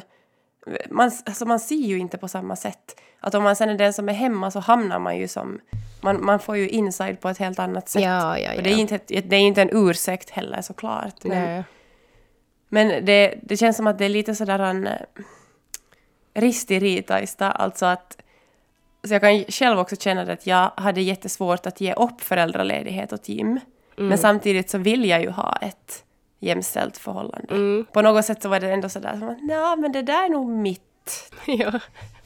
Man, 0.89 1.11
alltså 1.25 1.45
man 1.45 1.59
ser 1.59 1.75
ju 1.75 1.99
inte 1.99 2.17
på 2.17 2.27
samma 2.27 2.55
sätt. 2.55 3.01
Att 3.19 3.35
om 3.35 3.43
man 3.43 3.55
sen 3.55 3.69
är 3.69 3.77
den 3.77 3.93
som 3.93 4.09
är 4.09 4.13
hemma 4.13 4.51
så 4.51 4.59
hamnar 4.59 4.99
man 4.99 5.17
ju 5.17 5.27
som... 5.27 5.59
Man, 6.01 6.25
man 6.25 6.39
får 6.39 6.57
ju 6.57 6.69
inside 6.69 7.19
på 7.19 7.29
ett 7.29 7.37
helt 7.37 7.59
annat 7.59 7.89
sätt. 7.89 8.03
Ja, 8.03 8.39
ja, 8.39 8.51
ja. 8.51 8.57
Och 8.57 8.63
det, 8.63 8.69
är 8.69 8.77
inte, 8.77 8.99
det 9.07 9.35
är 9.35 9.39
inte 9.39 9.61
en 9.61 9.69
ursäkt 9.71 10.29
heller 10.29 10.61
såklart. 10.61 11.23
Men, 11.23 11.63
men 12.69 13.05
det, 13.05 13.39
det 13.43 13.57
känns 13.57 13.77
som 13.77 13.87
att 13.87 13.97
det 13.97 14.05
är 14.05 14.09
lite 14.09 14.35
sådär 14.35 14.59
en 14.59 14.87
eh, 14.87 14.93
ristiritaista, 16.33 17.51
alltså 17.51 17.85
att 17.85 18.17
så 19.03 19.13
jag 19.13 19.21
kan 19.21 19.43
själv 19.43 19.79
också 19.79 19.95
känna 19.95 20.21
att 20.21 20.47
jag 20.47 20.71
hade 20.77 21.01
jättesvårt 21.01 21.65
att 21.65 21.81
ge 21.81 21.93
upp 21.93 22.21
föräldraledighet 22.21 23.11
och 23.11 23.21
Tim. 23.21 23.47
Mm. 23.47 23.59
Men 23.95 24.17
samtidigt 24.17 24.69
så 24.69 24.77
vill 24.77 25.05
jag 25.05 25.21
ju 25.21 25.29
ha 25.29 25.57
ett 25.61 26.03
jämställt 26.39 26.97
förhållande. 26.97 27.55
Mm. 27.55 27.85
På 27.93 28.01
något 28.01 28.25
sätt 28.25 28.41
så 28.41 28.49
var 28.49 28.59
det 28.59 28.71
ändå 28.71 28.89
sådär 28.89 29.17
som 29.19 29.29
att 29.29 29.41
nej 29.41 29.77
men 29.77 29.91
det 29.91 30.01
där 30.01 30.25
är 30.25 30.29
nog 30.29 30.49
mitt. 30.49 31.31
ja, 31.45 31.79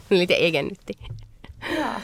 lite 0.09 0.33
egennyttig. 0.33 0.97
Ja. 1.77 2.01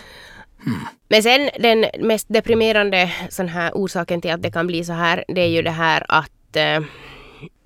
Men 1.08 1.24
sen 1.24 1.50
den 1.60 1.86
mest 2.00 2.26
deprimerande 2.30 3.12
sån 3.30 3.48
här 3.48 3.72
orsaken 3.74 4.22
till 4.22 4.32
att 4.32 4.42
det 4.42 4.52
kan 4.52 4.68
bli 4.68 4.84
så 4.84 4.94
här, 4.94 5.24
det 5.28 5.42
är 5.42 5.48
ju 5.48 5.62
det 5.62 5.72
här 5.72 6.06
att, 6.08 6.56
äh, 6.56 6.80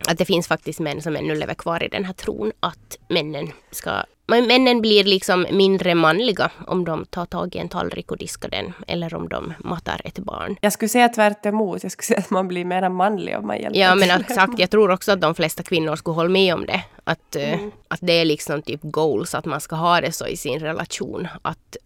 att 0.08 0.18
det 0.18 0.26
finns 0.26 0.48
faktiskt 0.48 0.80
män 0.80 1.02
som 1.02 1.16
ännu 1.16 1.36
lever 1.36 1.54
kvar 1.54 1.84
i 1.84 1.88
den 1.88 2.06
här 2.06 2.14
tron 2.14 2.52
att 2.60 2.98
männen 3.10 3.52
ska 3.72 4.04
männen 4.28 4.82
blir 4.82 5.04
liksom 5.04 5.46
mindre 5.52 5.96
manliga 5.96 6.52
om 6.68 6.86
de 6.86 7.06
tar 7.06 7.26
tag 7.26 7.56
i 7.56 7.60
en 7.60 7.70
tallrik 7.70 8.12
och 8.12 8.18
diskar 8.18 8.50
den 8.50 8.74
eller 8.88 9.16
om 9.16 9.30
de 9.30 9.54
matar 9.60 10.02
ett 10.04 10.20
barn. 10.20 10.56
Jag 10.62 10.74
skulle 10.74 10.90
säga 10.90 11.10
tvärt 11.10 11.46
emot. 11.46 11.84
Jag 11.84 11.92
skulle 11.92 12.06
säga 12.06 12.20
att 12.20 12.30
man 12.30 12.48
blir 12.48 12.66
mer 12.66 12.90
manlig 12.90 13.38
om 13.38 13.48
man 13.48 13.60
hjälper 13.60 13.80
Ja 13.80 13.96
men 13.96 14.22
exakt. 14.22 14.60
Jag 14.60 14.70
tror 14.70 14.92
också 14.92 15.12
att 15.12 15.22
de 15.22 15.36
flesta 15.36 15.64
kvinnor 15.64 15.96
skulle 15.96 16.16
hålla 16.16 16.30
med 16.30 16.54
om 16.54 16.66
det. 16.66 16.84
Att, 17.04 17.36
eh, 17.36 17.54
mm. 17.54 17.72
att 17.88 18.00
det 18.02 18.14
är 18.14 18.26
liksom 18.26 18.62
typ 18.62 18.80
goals 18.84 19.36
att 19.36 19.46
man 19.46 19.62
ska 19.62 19.76
ha 19.76 20.02
det 20.02 20.12
så 20.12 20.28
i 20.28 20.38
sin 20.38 20.60
relation. 20.60 21.28
Att 21.42 21.78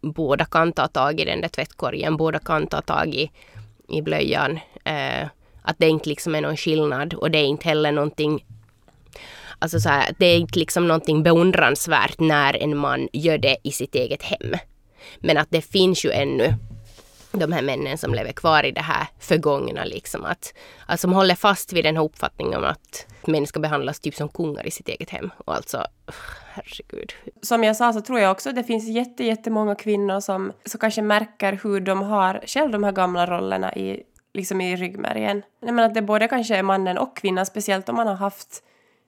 båda 0.00 0.44
kan 0.44 0.72
ta 0.72 0.88
tag 0.88 1.20
i 1.20 1.24
den 1.24 1.40
där 1.40 1.48
tvättkorgen, 1.48 2.16
båda 2.16 2.38
kan 2.38 2.66
ta 2.66 2.80
tag 2.80 3.14
i, 3.14 3.30
i 3.88 4.02
blöjan. 4.02 4.58
Eh, 4.84 5.28
att 5.62 5.78
det 5.78 5.88
inte 5.88 6.08
liksom 6.08 6.34
är 6.34 6.40
någon 6.40 6.56
skillnad 6.56 7.14
och 7.14 7.30
det 7.30 7.38
är 7.38 7.44
inte 7.44 7.68
heller 7.68 7.92
någonting 7.92 8.44
Alltså 9.62 9.80
så 9.80 9.88
här, 9.88 10.14
det 10.18 10.26
är 10.26 10.38
inte 10.38 10.58
liksom 10.58 10.88
någonting 10.88 11.22
beundransvärt 11.22 12.20
när 12.20 12.62
en 12.62 12.76
man 12.76 13.08
gör 13.12 13.38
det 13.38 13.56
i 13.62 13.72
sitt 13.72 13.94
eget 13.94 14.22
hem. 14.22 14.54
Men 15.18 15.38
att 15.38 15.50
det 15.50 15.62
finns 15.62 16.04
ju 16.04 16.10
ännu 16.10 16.54
de 17.32 17.52
här 17.52 17.62
männen 17.62 17.98
som 17.98 18.14
lever 18.14 18.32
kvar 18.32 18.64
i 18.64 18.70
det 18.70 18.80
här 18.80 19.06
förgångna 19.20 19.84
liksom. 19.84 20.24
Att, 20.24 20.54
att 20.86 21.00
som 21.00 21.12
håller 21.12 21.34
fast 21.34 21.72
vid 21.72 21.84
den 21.84 21.96
här 21.96 22.04
uppfattningen 22.04 22.58
om 22.58 22.64
att 22.64 23.06
män 23.26 23.46
ska 23.46 23.60
behandlas 23.60 24.00
typ 24.00 24.14
som 24.14 24.28
kungar 24.28 24.66
i 24.66 24.70
sitt 24.70 24.88
eget 24.88 25.10
hem. 25.10 25.30
Och 25.38 25.54
alltså, 25.54 25.86
herregud. 26.52 27.12
Som 27.42 27.64
jag 27.64 27.76
sa 27.76 27.92
så 27.92 28.00
tror 28.00 28.20
jag 28.20 28.32
också 28.32 28.48
att 28.48 28.56
det 28.56 28.64
finns 28.64 28.88
jätte, 28.88 29.24
jättemånga 29.24 29.74
kvinnor 29.74 30.20
som, 30.20 30.52
som 30.64 30.80
kanske 30.80 31.02
märker 31.02 31.60
hur 31.62 31.80
de 31.80 32.02
har 32.02 32.40
själv 32.46 32.70
de 32.70 32.84
här 32.84 32.92
gamla 32.92 33.26
rollerna 33.26 33.74
i, 33.74 34.02
liksom 34.34 34.60
i 34.60 34.76
ryggmärgen. 34.76 35.42
Jag 35.60 35.74
menar 35.74 35.88
att 35.88 35.94
det 35.94 36.02
både 36.02 36.28
kanske 36.28 36.56
är 36.56 36.62
mannen 36.62 36.98
och 36.98 37.16
kvinnan, 37.16 37.46
speciellt 37.46 37.88
om 37.88 37.96
man 37.96 38.06
har 38.06 38.14
haft 38.14 38.62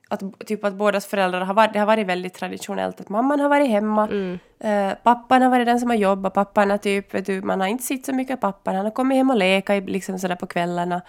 att, 0.07 0.47
typ 0.47 0.63
att 0.63 0.73
bådas 0.73 1.05
föräldrar 1.05 1.41
har 1.41 1.53
varit, 1.53 1.73
det 1.73 1.79
har 1.79 1.85
varit 1.85 2.07
väldigt 2.07 2.33
traditionellt 2.33 3.01
att 3.01 3.09
mamman 3.09 3.39
har 3.39 3.49
varit 3.49 3.69
hemma, 3.69 4.07
mm. 4.07 4.39
eh, 4.59 4.97
pappan 5.03 5.41
har 5.41 5.49
varit 5.49 5.65
den 5.65 5.79
som 5.79 5.89
har 5.89 5.97
jobbat, 5.97 6.33
pappan 6.33 6.71
är 6.71 6.77
typ, 6.77 7.13
vet 7.13 7.25
du, 7.25 7.41
man 7.41 7.61
har 7.61 7.67
inte 7.67 7.83
sett 7.83 8.05
så 8.05 8.13
mycket 8.13 8.41
pappan, 8.41 8.75
han 8.75 8.85
har 8.85 8.91
kommit 8.91 9.17
hem 9.17 9.29
och 9.29 9.37
lekat 9.37 9.89
liksom 9.89 10.19
sådär 10.19 10.35
på 10.35 10.47
kvällarna. 10.47 11.01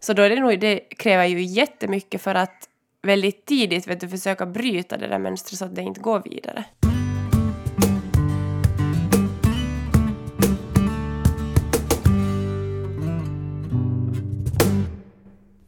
Så 0.00 0.12
då 0.12 0.22
är 0.22 0.30
det 0.30 0.40
nog, 0.40 0.60
det 0.60 0.78
kräver 0.78 1.24
ju 1.24 1.42
jättemycket 1.42 2.22
för 2.22 2.34
att 2.34 2.68
väldigt 3.02 3.46
tidigt 3.46 3.86
vet 3.86 4.00
du, 4.00 4.08
försöka 4.08 4.46
bryta 4.46 4.96
det 4.96 5.06
där 5.06 5.18
mönstret 5.18 5.58
så 5.58 5.64
att 5.64 5.74
det 5.74 5.82
inte 5.82 6.00
går 6.00 6.22
vidare. 6.24 6.64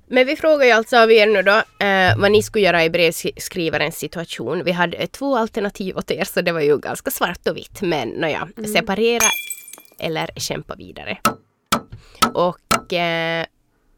Men 0.09 0.27
vi 0.27 0.37
frågar 0.37 0.67
ju 0.67 0.71
alltså 0.71 0.97
av 0.97 1.13
er 1.13 1.27
nu 1.27 1.43
då 1.43 1.85
eh, 1.87 2.19
vad 2.19 2.33
ni 2.33 2.43
skulle 2.43 2.65
göra 2.65 2.85
i 2.85 2.91
brevskrivarens 2.91 3.99
situation. 3.99 4.65
Vi 4.65 4.73
hade 4.73 4.97
eh, 4.97 5.07
två 5.07 5.37
alternativ 5.37 5.97
åt 5.97 6.11
er 6.11 6.25
så 6.25 6.41
det 6.41 6.53
var 6.53 6.61
ju 6.61 6.79
ganska 6.79 7.11
svart 7.11 7.47
och 7.49 7.57
vitt. 7.57 7.83
Men 7.83 8.09
nåja, 8.09 8.49
mm. 8.57 8.73
separera 8.73 9.27
eller 9.99 10.31
kämpa 10.37 10.75
vidare. 10.75 11.19
Och 12.35 12.93
eh, 12.93 13.47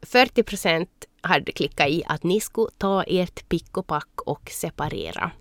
40 0.01 0.43
procent 0.43 0.89
hade 1.21 1.51
klickat 1.51 1.89
i 1.89 2.03
att 2.07 2.23
ni 2.23 2.39
skulle 2.39 2.71
ta 2.77 3.03
ert 3.03 3.49
pick 3.49 3.77
och 3.77 3.87
pack 3.87 4.21
och 4.25 4.49
separera. 4.51 5.31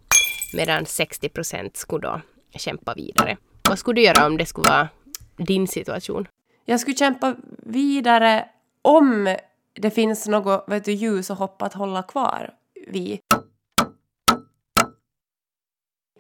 Medan 0.55 0.87
60 0.87 1.29
procent 1.29 1.77
skulle 1.77 2.09
då 2.09 2.21
kämpa 2.59 2.95
vidare. 2.95 3.37
Vad 3.69 3.79
skulle 3.79 4.01
du 4.01 4.05
göra 4.05 4.27
om 4.27 4.37
det 4.37 4.47
skulle 4.47 4.71
vara 4.71 4.89
din 5.37 5.69
situation? 5.69 6.29
Jag 6.65 6.81
skulle 6.81 6.97
kämpa 6.97 7.37
vidare 7.63 8.45
om 8.83 9.37
det 9.81 9.91
finns 9.91 10.29
något 10.29 10.65
vet 10.67 10.85
du, 10.85 10.93
ljus 10.93 11.31
och 11.31 11.37
hopp 11.37 11.63
att 11.63 11.75
hålla 11.75 12.03
kvar 12.03 12.51
vid. 12.87 13.19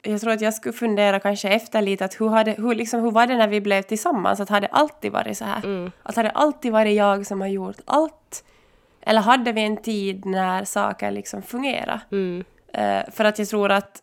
Jag 0.02 0.20
tror 0.20 0.32
att 0.32 0.40
jag 0.40 0.54
skulle 0.54 0.72
fundera 0.72 1.20
kanske 1.20 1.48
efter 1.48 1.82
lite 1.82 2.04
att 2.04 2.20
hur, 2.20 2.28
hade, 2.28 2.50
hur, 2.50 2.74
liksom, 2.74 3.00
hur 3.00 3.10
var 3.10 3.26
det 3.26 3.36
när 3.36 3.48
vi 3.48 3.60
blev 3.60 3.82
tillsammans? 3.82 4.40
Att 4.40 4.48
hade 4.48 4.66
det 4.66 4.72
alltid 4.72 5.12
varit 5.12 5.38
så 5.38 5.44
här? 5.44 5.64
Mm. 5.64 5.90
Att 6.02 6.16
hade 6.16 6.28
det 6.28 6.32
alltid 6.32 6.72
varit 6.72 6.96
jag 6.96 7.26
som 7.26 7.40
har 7.40 7.48
gjort 7.48 7.80
allt? 7.84 8.44
Eller 9.00 9.20
hade 9.20 9.52
vi 9.52 9.60
en 9.60 9.76
tid 9.76 10.26
när 10.26 10.64
saker 10.64 11.10
liksom 11.10 11.42
fungerade? 11.42 12.00
Mm. 12.10 12.44
Uh, 12.78 13.10
för 13.10 13.24
att 13.24 13.38
jag 13.38 13.48
tror 13.48 13.70
att, 13.70 14.02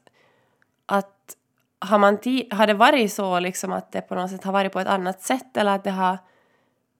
att 0.85 1.35
har, 1.79 1.97
man 1.97 2.17
har 2.51 2.67
det 2.67 2.74
varit 2.74 3.13
så 3.13 3.39
liksom 3.39 3.74
att 3.74 3.91
det 3.91 4.01
på 4.01 4.15
något 4.15 4.31
sätt 4.31 4.43
har 4.43 4.53
varit 4.53 4.74
på 4.74 4.79
ett 4.79 4.88
annat 4.88 5.21
sätt 5.21 5.57
eller 5.57 5.75
att 5.75 5.83
det 5.83 5.91
har 5.91 6.17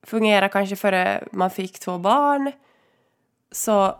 fungerade 0.02 0.48
kanske 0.48 0.76
före 0.76 1.24
man 1.32 1.50
fick 1.50 1.78
två 1.78 1.98
barn. 1.98 2.52
Så, 3.50 3.96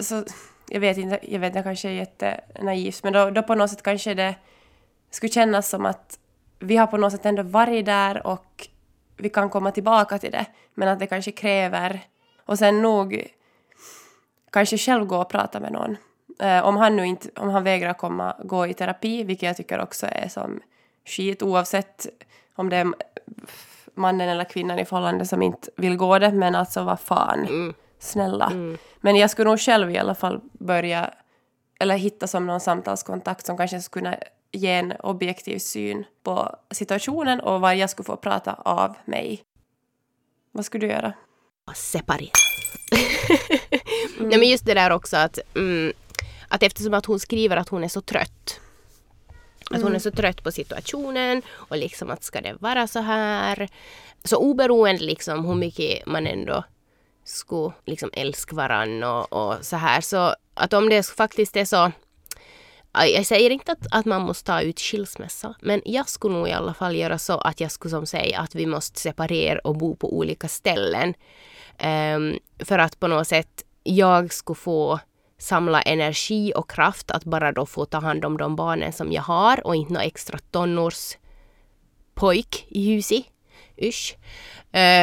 så 0.00 0.24
jag 0.68 0.80
vet 0.80 0.98
inte, 0.98 1.18
jag 1.22 1.40
vet 1.40 1.54
jag 1.54 1.64
kanske 1.64 1.88
är 1.88 1.92
jättenaivt, 1.92 3.02
men 3.02 3.12
då, 3.12 3.30
då 3.30 3.42
på 3.42 3.54
något 3.54 3.70
sätt 3.70 3.82
kanske 3.82 4.14
det 4.14 4.34
skulle 5.10 5.32
kännas 5.32 5.68
som 5.68 5.86
att 5.86 6.18
vi 6.58 6.76
har 6.76 6.86
på 6.86 6.96
något 6.96 7.12
sätt 7.12 7.26
ändå 7.26 7.42
varit 7.42 7.86
där 7.86 8.26
och 8.26 8.68
vi 9.16 9.28
kan 9.28 9.50
komma 9.50 9.70
tillbaka 9.70 10.18
till 10.18 10.32
det, 10.32 10.46
men 10.74 10.88
att 10.88 10.98
det 10.98 11.06
kanske 11.06 11.32
kräver 11.32 12.00
och 12.44 12.58
sen 12.58 12.82
nog 12.82 13.26
kanske 14.52 14.78
själv 14.78 15.06
gå 15.06 15.16
och 15.16 15.28
prata 15.28 15.60
med 15.60 15.72
någon. 15.72 15.96
Eh, 16.40 16.64
om 16.64 16.76
han 16.76 16.96
nu 16.96 17.06
inte, 17.06 17.28
om 17.40 17.48
han 17.48 17.64
vägrar 17.64 17.92
komma, 17.92 18.36
gå 18.44 18.66
i 18.66 18.74
terapi, 18.74 19.24
vilket 19.24 19.46
jag 19.46 19.56
tycker 19.56 19.80
också 19.80 20.06
är 20.06 20.28
som 20.28 20.60
skit 21.04 21.42
oavsett 21.42 22.06
om 22.54 22.68
det 22.68 22.76
är 22.76 22.94
mannen 23.94 24.28
eller 24.28 24.44
kvinnan 24.44 24.78
i 24.78 24.84
förhållande 24.84 25.26
som 25.26 25.42
inte 25.42 25.70
vill 25.76 25.96
gå 25.96 26.18
det, 26.18 26.32
men 26.32 26.54
alltså 26.54 26.82
vad 26.84 27.00
fan. 27.00 27.40
Mm. 27.40 27.74
Snälla. 27.98 28.46
Mm. 28.46 28.78
Men 29.00 29.16
jag 29.16 29.30
skulle 29.30 29.50
nog 29.50 29.60
själv 29.60 29.90
i 29.90 29.98
alla 29.98 30.14
fall 30.14 30.40
börja, 30.52 31.10
eller 31.80 31.96
hitta 31.96 32.26
som 32.26 32.46
någon 32.46 32.60
samtalskontakt 32.60 33.46
som 33.46 33.56
kanske 33.56 33.80
skulle 33.80 34.04
kunna 34.04 34.16
ge 34.52 34.72
en 34.72 34.92
objektiv 34.92 35.58
syn 35.58 36.04
på 36.22 36.56
situationen 36.70 37.40
och 37.40 37.60
vad 37.60 37.76
jag 37.76 37.90
skulle 37.90 38.06
få 38.06 38.16
prata 38.16 38.54
av 38.54 38.94
mig. 39.04 39.42
Vad 40.52 40.64
skulle 40.64 40.86
du 40.86 40.92
göra? 40.92 41.12
Separera. 41.74 42.30
mm. 44.18 44.28
Nej 44.28 44.38
men 44.38 44.48
just 44.48 44.66
det 44.66 44.74
där 44.74 44.90
också 44.90 45.16
att, 45.16 45.38
mm, 45.54 45.92
att 46.48 46.62
eftersom 46.62 46.94
att 46.94 47.06
hon 47.06 47.20
skriver 47.20 47.56
att 47.56 47.68
hon 47.68 47.84
är 47.84 47.88
så 47.88 48.00
trött 48.00 48.60
att 49.70 49.82
hon 49.82 49.94
är 49.94 49.98
så 49.98 50.10
trött 50.10 50.42
på 50.42 50.52
situationen 50.52 51.42
och 51.50 51.76
liksom 51.76 52.10
att 52.10 52.24
ska 52.24 52.40
det 52.40 52.56
vara 52.60 52.86
så 52.86 53.00
här? 53.00 53.68
Så 54.24 54.36
oberoende 54.36 55.04
liksom 55.04 55.44
hur 55.44 55.54
mycket 55.54 56.06
man 56.06 56.26
ändå 56.26 56.64
skulle 57.24 57.72
liksom 57.84 58.10
älska 58.12 58.56
varandra 58.56 59.22
och, 59.22 59.32
och 59.32 59.64
så 59.64 59.76
här. 59.76 60.00
Så 60.00 60.34
att 60.54 60.72
om 60.72 60.88
det 60.88 61.06
faktiskt 61.06 61.56
är 61.56 61.64
så 61.64 61.92
jag 63.02 63.26
säger 63.26 63.50
inte 63.50 63.72
att, 63.72 63.86
att 63.90 64.04
man 64.04 64.22
måste 64.22 64.44
ta 64.44 64.60
ut 64.60 64.80
skilsmässa, 64.80 65.54
men 65.60 65.82
jag 65.84 66.08
skulle 66.08 66.34
nog 66.34 66.48
i 66.48 66.52
alla 66.52 66.74
fall 66.74 66.96
göra 66.96 67.18
så 67.18 67.38
att 67.38 67.60
jag 67.60 67.70
skulle 67.70 67.90
som 67.90 68.06
säga 68.06 68.40
att 68.40 68.54
vi 68.54 68.66
måste 68.66 69.00
separera 69.00 69.58
och 69.64 69.76
bo 69.76 69.96
på 69.96 70.16
olika 70.16 70.48
ställen. 70.48 71.14
Um, 71.84 72.38
för 72.58 72.78
att 72.78 73.00
på 73.00 73.06
något 73.06 73.28
sätt 73.28 73.64
jag 73.82 74.32
skulle 74.32 74.56
få 74.56 75.00
samla 75.38 75.82
energi 75.82 76.52
och 76.56 76.70
kraft 76.70 77.10
att 77.10 77.24
bara 77.24 77.52
då 77.52 77.66
få 77.66 77.84
ta 77.84 78.00
hand 78.00 78.24
om 78.24 78.36
de 78.36 78.56
barnen 78.56 78.92
som 78.92 79.12
jag 79.12 79.22
har 79.22 79.66
och 79.66 79.76
inte 79.76 79.92
några 79.92 80.04
extra 80.04 80.38
tonårspojk 80.50 82.66
i 82.68 82.94
huset. 82.94 83.24
Usch. 83.82 84.16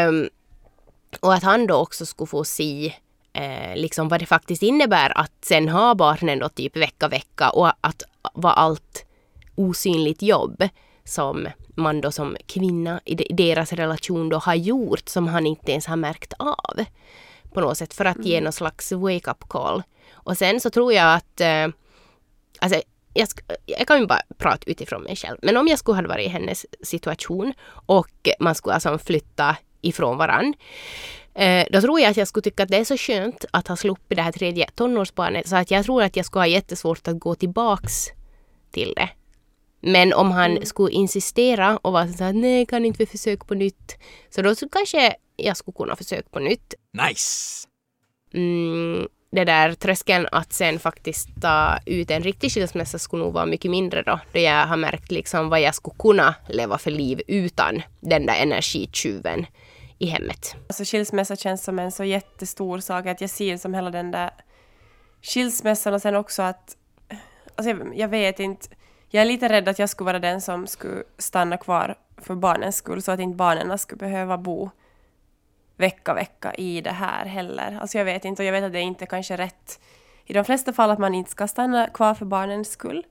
Um, 0.08 0.30
Och 1.20 1.34
att 1.34 1.44
han 1.44 1.68
då 1.68 1.76
också 1.76 2.06
skulle 2.06 2.28
få 2.28 2.44
se 2.44 2.94
eh, 3.34 3.76
liksom 3.76 4.10
vad 4.10 4.20
det 4.20 4.26
faktiskt 4.26 4.64
innebär 4.64 5.18
att 5.18 5.46
sen 5.46 5.70
ha 5.70 5.96
barnen 5.96 6.40
då 6.40 6.50
typ 6.50 6.78
vecka 6.78 7.08
vecka 7.08 7.50
och 7.50 7.68
att 7.82 8.04
vara 8.34 8.54
allt 8.54 9.06
osynligt 9.56 10.22
jobb 10.22 10.64
som 11.04 11.48
man 11.76 12.02
då 12.02 12.12
som 12.12 12.38
kvinna 12.46 13.02
i 13.06 13.16
deras 13.16 13.74
relation 13.74 14.30
då 14.30 14.38
har 14.38 14.56
gjort 14.56 15.10
som 15.10 15.28
han 15.28 15.48
inte 15.48 15.72
ens 15.72 15.88
har 15.88 15.96
märkt 15.96 16.34
av 16.40 16.86
på 17.54 17.62
något 17.62 17.78
sätt 17.78 17.94
för 17.94 18.06
att 18.06 18.26
ge 18.26 18.36
mm. 18.36 18.44
någon 18.44 18.54
slags 18.54 18.92
wake-up 18.92 19.50
call. 19.50 19.84
Och 20.24 20.38
sen 20.38 20.60
så 20.60 20.70
tror 20.70 20.94
jag 20.94 21.14
att 21.14 21.42
eh, 21.42 21.68
alltså, 22.60 22.82
jag, 23.14 23.28
jag, 23.66 23.88
kan 23.88 24.00
ju 24.00 24.08
bara 24.08 24.22
prata 24.38 24.72
utifrån 24.72 25.04
mig 25.04 25.16
själv. 25.16 25.38
Men 25.42 25.58
om 25.58 25.68
jag 25.68 25.80
skulle 25.80 26.02
ha 26.02 26.08
varit 26.08 26.26
i 26.26 26.30
hennes 26.30 26.66
situation 26.82 27.54
och 27.86 28.30
man 28.40 28.56
skulle 28.56 28.74
alltså 28.74 28.98
flytta 28.98 29.58
ifrån 29.82 30.18
varann. 30.18 30.54
Eh, 31.34 31.66
då 31.72 31.82
tror 31.82 32.00
jag 32.00 32.12
att 32.12 32.18
jag 32.18 32.28
skulle 32.28 32.44
tycka 32.44 32.64
att 32.64 32.70
det 32.70 32.78
är 32.78 32.84
så 32.84 32.98
skönt 32.98 33.46
att 33.52 33.68
ha 33.68 33.76
sluppit 33.76 34.16
det 34.16 34.22
här 34.22 34.32
tredje 34.32 34.70
tonårsbarnet 34.76 35.48
så 35.48 35.56
att 35.56 35.72
jag 35.72 35.86
tror 35.86 36.04
att 36.04 36.16
jag 36.16 36.26
skulle 36.26 36.42
ha 36.42 36.48
jättesvårt 36.48 37.08
att 37.08 37.20
gå 37.20 37.36
tillbaks 37.36 38.08
till 38.72 38.94
det. 38.96 39.10
Men 39.82 40.14
om 40.14 40.32
han 40.32 40.52
mm. 40.52 40.66
skulle 40.66 40.92
insistera 40.92 41.78
och 41.78 41.94
vara 41.94 42.08
så 42.08 42.24
här, 42.24 42.34
nej 42.34 42.66
kan 42.66 42.86
inte 42.86 42.98
vi 42.98 43.06
försöka 43.06 43.46
på 43.46 43.54
nytt? 43.54 43.98
Så 44.30 44.42
då 44.42 44.56
så 44.56 44.70
kanske 44.70 45.16
jag 45.36 45.58
skulle 45.58 45.76
kunna 45.76 45.96
försöka 45.96 46.30
på 46.30 46.40
nytt. 46.40 46.74
Nice! 47.08 47.68
Mm, 48.34 49.08
det 49.32 49.46
där 49.46 49.74
tröskeln 49.74 50.28
att 50.32 50.54
sen 50.54 50.80
faktiskt 50.80 51.30
ta 51.42 51.78
ut 51.86 52.12
en 52.12 52.24
riktig 52.24 52.52
skilsmässa 52.52 53.00
skulle 53.00 53.24
nog 53.24 53.34
vara 53.34 53.46
mycket 53.46 53.72
mindre 53.72 54.02
då. 54.02 54.20
Då 54.32 54.40
jag 54.40 54.66
har 54.68 54.78
märkt 54.78 55.12
liksom 55.12 55.50
vad 55.50 55.62
jag 55.62 55.76
skulle 55.76 55.96
kunna 56.00 56.36
leva 56.48 56.78
för 56.78 56.92
liv 56.92 57.22
utan 57.28 57.82
den 58.00 58.26
där 58.26 58.36
energitjuven 58.42 59.46
i 60.00 60.06
hemmet. 60.06 60.56
Alltså 60.68 60.84
skilsmässa 60.84 61.36
känns 61.36 61.64
som 61.64 61.80
en 61.80 61.92
så 61.92 62.04
jättestor 62.04 62.80
sak 62.80 63.06
att 63.06 63.22
jag 63.22 63.30
ser 63.30 63.58
som 63.58 63.74
hela 63.74 63.90
den 63.90 64.12
där 64.12 64.32
skilsmässan 65.22 65.94
och 65.94 66.02
sen 66.02 66.16
också 66.16 66.42
att 66.42 66.78
alltså 67.56 67.70
jag, 67.70 67.98
jag 67.98 68.08
vet 68.08 68.40
inte 68.40 68.68
jag 69.10 69.22
är 69.22 69.26
lite 69.26 69.50
rädd 69.50 69.70
att 69.70 69.80
jag 69.80 69.90
skulle 69.90 70.06
vara 70.06 70.20
den 70.20 70.42
som 70.42 70.68
skulle 70.68 71.04
stanna 71.18 71.58
kvar 71.58 71.96
för 72.18 72.36
barnens 72.36 72.76
skull 72.76 73.02
så 73.02 73.12
att 73.12 73.20
inte 73.20 73.36
barnen 73.36 73.78
skulle 73.78 74.00
behöva 74.00 74.38
bo 74.38 74.70
vecka 75.78 76.14
vecka 76.14 76.54
i 76.54 76.82
det 76.82 76.92
här 76.92 77.26
heller. 77.26 77.78
Alltså 77.82 77.98
jag 77.98 78.06
vet 78.06 78.26
inte 78.26 78.42
och 78.42 78.48
jag 78.48 78.52
vet 78.54 78.64
att 78.64 78.74
det 78.74 78.80
är 78.80 78.84
inte 78.84 79.06
kanske 79.06 79.38
rätt 79.38 79.80
i 80.26 80.34
de 80.34 80.46
flesta 80.46 80.74
fall 80.74 80.90
att 80.90 81.00
man 81.00 81.16
inte 81.16 81.32
ska 81.32 81.48
stanna 81.48 81.88
kvar 81.88 82.14
för 82.14 82.26
barnens 82.26 82.72
skull. 82.72 83.06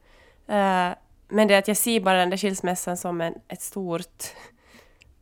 Uh, 0.49 0.91
men 1.29 1.49
det 1.49 1.55
är 1.55 1.59
att 1.59 1.69
jag 1.69 1.77
ser 1.77 2.01
bara 2.01 2.19
den 2.19 2.31
där 2.31 2.37
skilsmässan 2.37 2.97
som 2.97 3.21
en, 3.21 3.35
ett 3.49 3.63
stort 3.63 4.25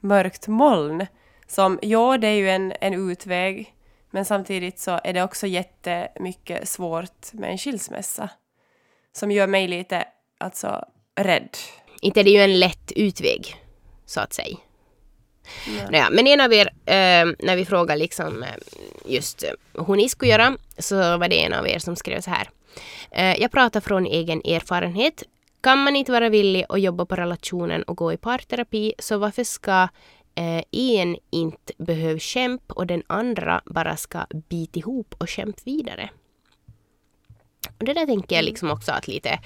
mörkt 0.00 0.49
moln. 0.49 1.07
Som, 1.47 1.78
ja, 1.83 2.18
det 2.18 2.26
är 2.26 2.35
ju 2.35 2.50
en, 2.50 2.73
en 2.80 3.11
utväg, 3.11 3.75
men 4.11 4.25
samtidigt 4.25 4.78
så 4.78 5.00
är 5.04 5.12
det 5.12 5.23
också 5.23 5.47
jättemycket 5.47 6.68
svårt 6.68 7.33
med 7.33 7.50
en 7.50 7.59
skilsmässa. 7.59 8.30
Som 9.12 9.30
gör 9.30 9.47
mig 9.47 9.68
lite 9.68 10.04
alltså 10.38 10.85
rädd. 11.14 11.57
Inte 12.00 12.21
är 12.21 12.25
det 12.25 12.30
ju 12.30 12.40
en 12.40 12.59
lätt 12.59 12.92
utväg, 12.92 13.57
så 14.07 14.21
att 14.21 14.33
säga. 14.33 14.57
Naja, 15.90 16.11
men 16.11 16.26
en 16.26 16.40
av 16.40 16.52
er, 16.52 16.67
eh, 16.67 17.26
när 17.38 17.57
vi 17.57 17.64
frågade 17.64 17.99
liksom 17.99 18.43
eh, 18.43 18.49
just 19.05 19.43
eh, 19.43 19.85
hur 19.87 19.97
ni 19.97 20.09
skulle 20.09 20.31
göra, 20.31 20.57
så 20.78 20.97
var 21.19 21.28
det 21.28 21.45
en 21.45 21.52
av 21.52 21.69
er 21.69 21.78
som 21.78 21.97
skrev 21.97 22.21
så 22.21 22.31
här. 22.31 22.50
Eh, 23.11 23.40
jag 23.40 23.50
pratar 23.50 23.81
från 23.81 24.07
egen 24.07 24.43
erfarenhet. 24.45 25.23
Kan 25.61 25.78
man 25.78 25.97
inte 25.97 26.12
vara 26.12 26.28
villig 26.28 26.64
att 26.69 26.81
jobba 26.81 27.07
på 27.07 27.17
relationen 27.17 27.83
och 27.83 27.97
gå 27.97 28.12
i 28.12 28.17
parterapi, 28.17 28.95
så 28.99 29.19
varför 29.19 29.45
ska 29.45 29.88
eh, 30.35 30.62
en 30.71 31.17
inte 31.31 31.73
behöva 31.78 32.19
kämpa 32.19 32.75
och 32.75 32.87
den 32.87 33.02
andra 33.07 33.61
bara 33.67 33.97
ska 33.97 34.26
bita 34.49 34.78
ihop 34.78 35.14
och 35.19 35.28
kämpa 35.28 35.61
vidare? 35.64 36.11
Och 37.78 37.85
det 37.85 37.95
där 37.95 38.07
tänker 38.07 38.37
jag 38.37 38.43
mm. 38.43 38.50
liksom 38.50 38.71
också 38.71 38.93
att 38.93 39.09
lite 39.09 39.38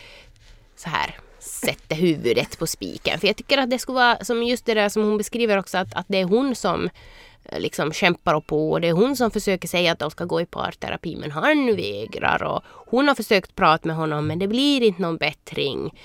så 0.76 0.88
här 0.88 1.18
sätter 1.42 1.96
huvudet 1.96 2.58
på 2.58 2.66
spiken. 2.66 3.20
För 3.20 3.26
jag 3.26 3.36
tycker 3.36 3.58
att 3.58 3.70
det 3.70 3.78
skulle 3.78 3.96
vara 3.96 4.24
som 4.24 4.42
just 4.42 4.66
det 4.66 4.74
där 4.74 4.88
som 4.88 5.02
hon 5.02 5.18
beskriver 5.18 5.58
också 5.58 5.78
att, 5.78 5.94
att 5.94 6.06
det 6.08 6.18
är 6.18 6.24
hon 6.24 6.54
som 6.54 6.90
eh, 7.44 7.60
liksom 7.60 7.92
kämpar 7.92 8.34
och 8.34 8.46
på 8.46 8.70
och 8.70 8.80
det 8.80 8.88
är 8.88 8.92
hon 8.92 9.16
som 9.16 9.30
försöker 9.30 9.68
säga 9.68 9.92
att 9.92 9.98
de 9.98 10.10
ska 10.10 10.24
gå 10.24 10.40
i 10.40 10.46
parterapi 10.46 11.16
men 11.16 11.30
han 11.30 11.76
vägrar 11.76 12.42
och 12.42 12.62
hon 12.66 13.08
har 13.08 13.14
försökt 13.14 13.54
prata 13.54 13.88
med 13.88 13.96
honom 13.96 14.26
men 14.26 14.38
det 14.38 14.48
blir 14.48 14.82
inte 14.82 15.02
någon 15.02 15.16
bättring. 15.16 16.00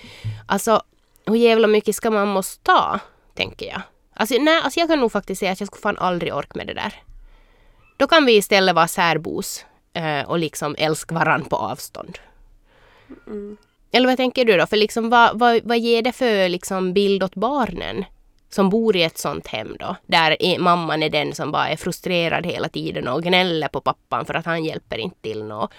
Alltså 0.45 0.81
hur 1.25 1.35
jävla 1.35 1.67
mycket 1.67 1.95
ska 1.95 2.11
man 2.11 2.27
måste 2.27 2.63
ta, 2.63 2.99
tänker 3.33 3.65
jag. 3.65 3.81
Alltså, 4.13 4.35
nej, 4.39 4.61
alltså 4.63 4.79
jag 4.79 4.89
kan 4.89 4.99
nog 4.99 5.11
faktiskt 5.11 5.39
säga 5.39 5.51
att 5.51 5.59
jag 5.59 5.67
skulle 5.67 5.81
fan 5.81 5.97
aldrig 5.97 6.35
orka 6.35 6.51
med 6.55 6.67
det 6.67 6.73
där. 6.73 6.93
Då 7.97 8.07
kan 8.07 8.25
vi 8.25 8.37
istället 8.37 8.75
vara 8.75 8.87
särbos 8.87 9.65
eh, 9.93 10.21
och 10.21 10.39
liksom 10.39 10.75
älska 10.77 11.15
varann 11.15 11.45
på 11.45 11.55
avstånd. 11.55 12.17
Mm. 13.27 13.57
Eller 13.91 14.07
vad 14.07 14.17
tänker 14.17 14.45
du 14.45 14.57
då? 14.57 14.65
För 14.67 14.77
liksom, 14.77 15.09
vad, 15.09 15.39
vad, 15.39 15.61
vad 15.63 15.79
ger 15.79 16.01
det 16.01 16.11
för 16.11 16.49
liksom, 16.49 16.93
bild 16.93 17.23
åt 17.23 17.35
barnen 17.35 18.05
som 18.49 18.69
bor 18.69 18.95
i 18.95 19.03
ett 19.03 19.17
sånt 19.17 19.47
hem 19.47 19.75
då? 19.79 19.95
Där 20.05 20.43
är, 20.43 20.59
mamman 20.59 21.03
är 21.03 21.09
den 21.09 21.33
som 21.33 21.51
bara 21.51 21.69
är 21.69 21.75
frustrerad 21.75 22.45
hela 22.45 22.69
tiden 22.69 23.07
och 23.07 23.23
gnäller 23.23 23.67
på 23.67 23.81
pappan 23.81 24.25
för 24.25 24.33
att 24.33 24.45
han 24.45 24.65
hjälper 24.65 24.97
inte 24.97 25.21
till 25.21 25.43
nå. 25.43 25.69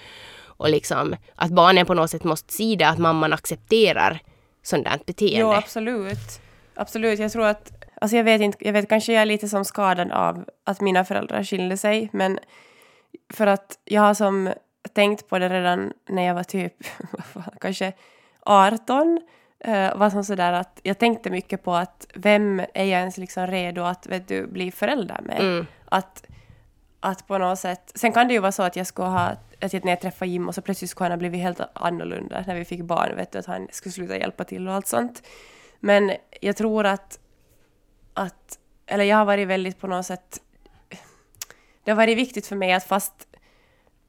Och 0.44 0.70
liksom 0.70 1.16
att 1.34 1.50
barnen 1.50 1.86
på 1.86 1.94
något 1.94 2.10
sätt 2.10 2.24
måste 2.24 2.52
se 2.52 2.76
det, 2.78 2.88
att 2.88 2.98
mamman 2.98 3.32
accepterar 3.32 4.20
sådant 4.62 4.86
där 4.86 4.98
beteende. 5.06 5.40
Jo, 5.40 5.52
absolut. 5.52 6.40
Absolut. 6.74 7.18
Jag 7.18 7.32
tror 7.32 7.46
att, 7.46 7.72
alltså 8.00 8.16
jag 8.16 8.24
vet 8.24 8.40
inte, 8.40 8.58
jag 8.60 8.72
vet 8.72 8.88
kanske 8.88 9.12
jag 9.12 9.22
är 9.22 9.26
lite 9.26 9.48
som 9.48 9.64
skadad 9.64 10.12
av 10.12 10.44
att 10.64 10.80
mina 10.80 11.04
föräldrar 11.04 11.44
skilde 11.44 11.76
sig, 11.76 12.08
men 12.12 12.38
för 13.32 13.46
att 13.46 13.78
jag 13.84 14.02
har 14.02 14.14
som 14.14 14.52
tänkt 14.94 15.28
på 15.28 15.38
det 15.38 15.48
redan 15.48 15.92
när 16.06 16.22
jag 16.22 16.34
var 16.34 16.44
typ 16.44 16.74
kanske 17.60 17.92
18. 18.40 19.20
Uh, 19.68 19.96
var 19.96 20.10
som 20.10 20.24
sådär 20.24 20.52
att 20.52 20.80
jag 20.82 20.98
tänkte 20.98 21.30
mycket 21.30 21.62
på 21.62 21.74
att 21.74 22.06
vem 22.14 22.60
är 22.60 22.84
jag 22.84 23.00
ens 23.00 23.16
liksom 23.16 23.46
redo 23.46 23.82
att 23.82 24.06
vet 24.06 24.28
du, 24.28 24.46
bli 24.46 24.70
förälder 24.70 25.20
med? 25.22 25.40
Mm. 25.40 25.66
Att, 25.84 26.26
att 27.00 27.26
på 27.26 27.38
något 27.38 27.58
sätt... 27.58 27.92
Sen 27.94 28.12
kan 28.12 28.28
det 28.28 28.34
ju 28.34 28.40
vara 28.40 28.52
så 28.52 28.62
att 28.62 28.76
jag 28.76 28.86
skulle 28.86 29.08
ha... 29.08 29.36
Att 29.60 29.72
när 29.72 29.88
jag 29.88 30.00
träffade 30.00 30.30
Jim 30.30 30.48
och 30.48 30.54
så 30.54 30.62
plötsligt 30.62 30.90
skulle 30.90 31.04
han 31.04 31.12
ha 31.12 31.16
blivit 31.16 31.40
helt 31.40 31.60
annorlunda 31.72 32.44
när 32.46 32.54
vi 32.54 32.64
fick 32.64 32.82
barn. 32.82 33.16
Vet 33.16 33.32
du, 33.32 33.38
att 33.38 33.46
han 33.46 33.68
skulle 33.70 33.92
sluta 33.92 34.16
hjälpa 34.16 34.44
till 34.44 34.68
och 34.68 34.74
allt 34.74 34.86
sånt. 34.86 35.22
Men 35.80 36.12
jag 36.40 36.56
tror 36.56 36.86
att... 36.86 37.18
att 38.14 38.58
eller 38.86 39.04
jag 39.04 39.16
har 39.16 39.24
varit 39.24 39.48
väldigt 39.48 39.80
på 39.80 39.86
något 39.86 40.06
sätt... 40.06 40.40
Det 41.84 41.90
har 41.90 41.96
varit 41.96 42.18
viktigt 42.18 42.46
för 42.46 42.56
mig 42.56 42.72
att 42.72 42.84
fast 42.84 43.27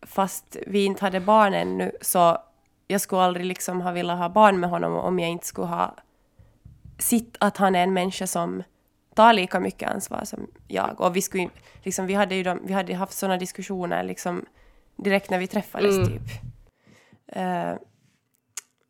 fast 0.02 0.58
vi 0.68 0.86
inte 0.86 1.06
hade 1.06 1.20
barn 1.20 1.54
ännu 1.54 1.92
så 2.02 2.38
jag 2.88 3.02
skulle 3.02 3.22
aldrig 3.22 3.46
liksom 3.46 3.82
ha 3.82 3.92
velat 3.92 4.18
ha 4.18 4.30
barn 4.30 4.60
med 4.60 4.70
honom 4.70 4.94
om 4.94 5.20
jag 5.20 5.30
inte 5.30 5.48
skulle 5.48 5.68
ha 5.68 5.96
sett 7.00 7.38
att 7.40 7.58
han 7.58 7.76
är 7.76 7.84
en 7.84 7.94
människa 7.94 8.28
som 8.28 8.64
tar 9.14 9.34
lika 9.34 9.60
mycket 9.60 9.90
ansvar 9.90 10.26
som 10.26 10.48
jag. 10.68 11.02
Och 11.02 11.16
vi, 11.16 11.22
skulle, 11.22 11.50
liksom, 11.84 12.06
vi, 12.06 12.14
hade, 12.14 12.36
ju 12.36 12.44
de, 12.44 12.60
vi 12.64 12.74
hade 12.74 12.94
haft 12.94 13.14
sådana 13.14 13.38
diskussioner 13.38 14.04
liksom, 14.04 14.46
direkt 14.96 15.30
när 15.30 15.40
vi 15.40 15.48
träffades. 15.48 15.98
Mm. 15.98 16.08
typ. 16.08 16.22
Uh, 17.36 17.74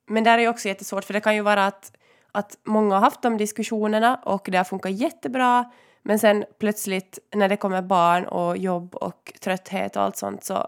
men 0.08 0.24
där 0.24 0.38
är 0.38 0.42
ju 0.42 0.48
också 0.48 0.68
jättesvårt, 0.68 1.04
för 1.04 1.14
det 1.14 1.22
kan 1.22 1.36
ju 1.36 1.42
vara 1.42 1.66
att, 1.66 1.92
att 2.32 2.58
många 2.64 2.96
har 2.96 3.02
haft 3.02 3.22
de 3.22 3.38
diskussionerna 3.38 4.16
och 4.16 4.48
det 4.52 4.58
har 4.58 4.66
funkat 4.66 4.92
jättebra, 4.92 5.72
men 6.02 6.20
sen 6.20 6.46
plötsligt 6.60 7.20
när 7.36 7.50
det 7.50 7.58
kommer 7.58 7.82
barn 7.82 8.26
och 8.26 8.58
jobb 8.58 8.96
och 8.96 9.34
trötthet 9.42 9.96
och 9.96 10.02
allt 10.02 10.18
sånt 10.18 10.44
så 10.44 10.68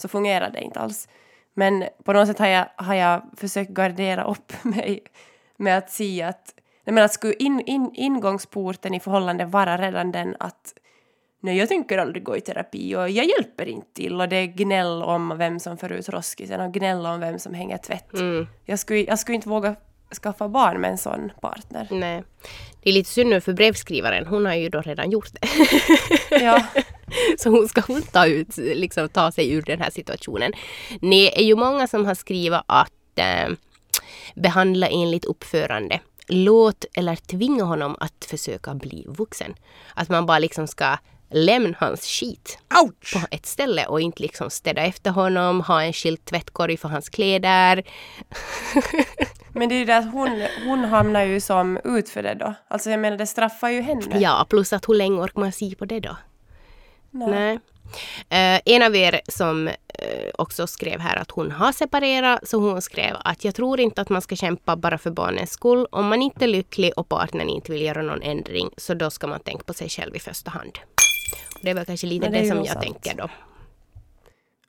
så 0.00 0.08
fungerar 0.08 0.50
det 0.50 0.60
inte 0.60 0.80
alls. 0.80 1.08
Men 1.54 1.84
på 2.04 2.12
något 2.12 2.28
sätt 2.28 2.38
har 2.38 2.46
jag, 2.46 2.66
har 2.76 2.94
jag 2.94 3.22
försökt 3.36 3.70
gardera 3.70 4.24
upp 4.24 4.52
mig 4.64 5.02
med 5.56 5.78
att 5.78 5.90
säga 5.90 6.28
att, 6.28 6.54
nej 6.84 6.94
men 6.94 7.04
att 7.04 7.12
skulle 7.12 7.34
in, 7.34 7.60
in, 7.60 7.90
ingångsporten 7.94 8.94
i 8.94 9.00
förhållande 9.00 9.44
vara 9.44 9.78
redan 9.78 10.12
den 10.12 10.36
att 10.38 10.74
nej 11.40 11.56
jag 11.56 11.68
tänker 11.68 11.98
aldrig 11.98 12.24
gå 12.24 12.36
i 12.36 12.40
terapi 12.40 12.96
och 12.96 13.10
jag 13.10 13.26
hjälper 13.26 13.68
inte 13.68 13.92
till 13.92 14.20
och 14.20 14.28
det 14.28 14.36
är 14.36 14.46
gnäll 14.46 15.02
om 15.02 15.38
vem 15.38 15.60
som 15.60 15.76
för 15.76 15.92
ut 15.92 16.08
roskisen 16.08 16.60
och 16.60 16.72
gnäll 16.72 17.06
om 17.06 17.20
vem 17.20 17.38
som 17.38 17.54
hänger 17.54 17.78
tvätt. 17.78 18.14
Mm. 18.14 18.46
Jag, 18.64 18.78
skulle, 18.78 19.00
jag 19.00 19.18
skulle 19.18 19.36
inte 19.36 19.48
våga 19.48 19.76
skaffa 20.22 20.48
barn 20.48 20.80
med 20.80 20.90
en 20.90 20.98
sån 20.98 21.32
partner. 21.40 21.88
Nej. 21.90 22.24
Det 22.82 22.90
är 22.90 22.92
lite 22.92 23.10
synd 23.10 23.30
nu 23.30 23.40
för 23.40 23.52
brevskrivaren, 23.52 24.26
hon 24.26 24.46
har 24.46 24.54
ju 24.54 24.68
då 24.68 24.80
redan 24.80 25.10
gjort 25.10 25.30
det. 25.32 25.48
Ja. 26.44 26.66
Så 27.38 27.50
hon 27.50 27.68
ska 27.68 27.80
hon 27.80 28.02
ta, 28.02 28.26
ut, 28.26 28.56
liksom, 28.56 29.08
ta 29.08 29.32
sig 29.32 29.52
ur 29.52 29.62
den 29.62 29.80
här 29.80 29.90
situationen. 29.90 30.52
Ni 31.00 31.26
är 31.26 31.42
ju 31.42 31.56
många 31.56 31.86
som 31.86 32.06
har 32.06 32.14
skrivit 32.14 32.60
att 32.66 33.18
eh, 33.18 33.48
behandla 34.34 34.88
enligt 34.88 35.24
uppförande. 35.24 36.00
Låt 36.28 36.84
eller 36.94 37.16
tvinga 37.16 37.64
honom 37.64 37.96
att 38.00 38.24
försöka 38.24 38.74
bli 38.74 39.04
vuxen. 39.08 39.54
Att 39.94 40.08
man 40.08 40.26
bara 40.26 40.38
liksom 40.38 40.66
ska 40.66 40.96
lämna 41.30 41.76
hans 41.78 42.06
skit 42.06 42.58
Ouch! 42.84 43.14
på 43.14 43.26
ett 43.30 43.46
ställe 43.46 43.86
och 43.86 44.00
inte 44.00 44.22
liksom 44.22 44.50
städa 44.50 44.82
efter 44.82 45.10
honom, 45.10 45.60
ha 45.60 45.82
en 45.82 45.92
skild 45.92 46.24
tvättkorg 46.24 46.76
för 46.76 46.88
hans 46.88 47.08
kläder. 47.08 47.82
Men 49.52 49.68
det 49.68 49.74
är 49.74 49.78
ju 49.78 49.84
det 49.84 49.96
att 49.96 50.12
hon, 50.12 50.46
hon 50.66 50.84
hamnar 50.84 51.22
ju 51.22 51.40
som 51.40 51.78
ut 51.84 52.08
för 52.08 52.22
det 52.22 52.34
då. 52.34 52.54
Alltså 52.68 52.90
jag 52.90 53.00
menar 53.00 53.16
det 53.16 53.26
straffar 53.26 53.68
ju 53.68 53.80
henne. 53.80 54.18
Ja, 54.20 54.46
plus 54.50 54.72
att 54.72 54.88
hur 54.88 54.94
länge 54.94 55.20
orkar 55.20 55.40
man 55.40 55.52
se 55.52 55.74
på 55.74 55.84
det 55.84 56.00
då? 56.00 56.16
Nej. 57.10 57.58
Eh, 58.28 58.60
en 58.64 58.82
av 58.82 58.96
er 58.96 59.20
som 59.28 59.68
eh, 59.68 59.74
också 60.38 60.66
skrev 60.66 61.00
här 61.00 61.16
att 61.16 61.30
hon 61.30 61.50
har 61.50 61.72
separerat, 61.72 62.48
så 62.48 62.58
hon 62.58 62.82
skrev 62.82 63.16
att 63.24 63.44
jag 63.44 63.54
tror 63.54 63.80
inte 63.80 64.00
att 64.00 64.08
man 64.08 64.22
ska 64.22 64.36
kämpa 64.36 64.76
bara 64.76 64.98
för 64.98 65.10
barnens 65.10 65.50
skull. 65.50 65.86
Om 65.90 66.06
man 66.06 66.22
inte 66.22 66.44
är 66.44 66.48
lycklig 66.48 66.92
och 66.96 67.08
partnern 67.08 67.48
inte 67.48 67.72
vill 67.72 67.82
göra 67.82 68.02
någon 68.02 68.22
ändring, 68.22 68.70
så 68.76 68.94
då 68.94 69.10
ska 69.10 69.26
man 69.26 69.40
tänka 69.40 69.64
på 69.64 69.74
sig 69.74 69.88
själv 69.88 70.16
i 70.16 70.18
första 70.18 70.50
hand. 70.50 70.78
Det 71.62 71.70
är 71.70 71.74
väl 71.74 71.86
kanske 71.86 72.06
lite 72.06 72.28
det 72.28 72.40
det, 72.40 72.48
som 72.48 72.58
jag 72.58 72.66
sant. 72.66 72.82
tänker 72.82 73.16
då. 73.16 73.28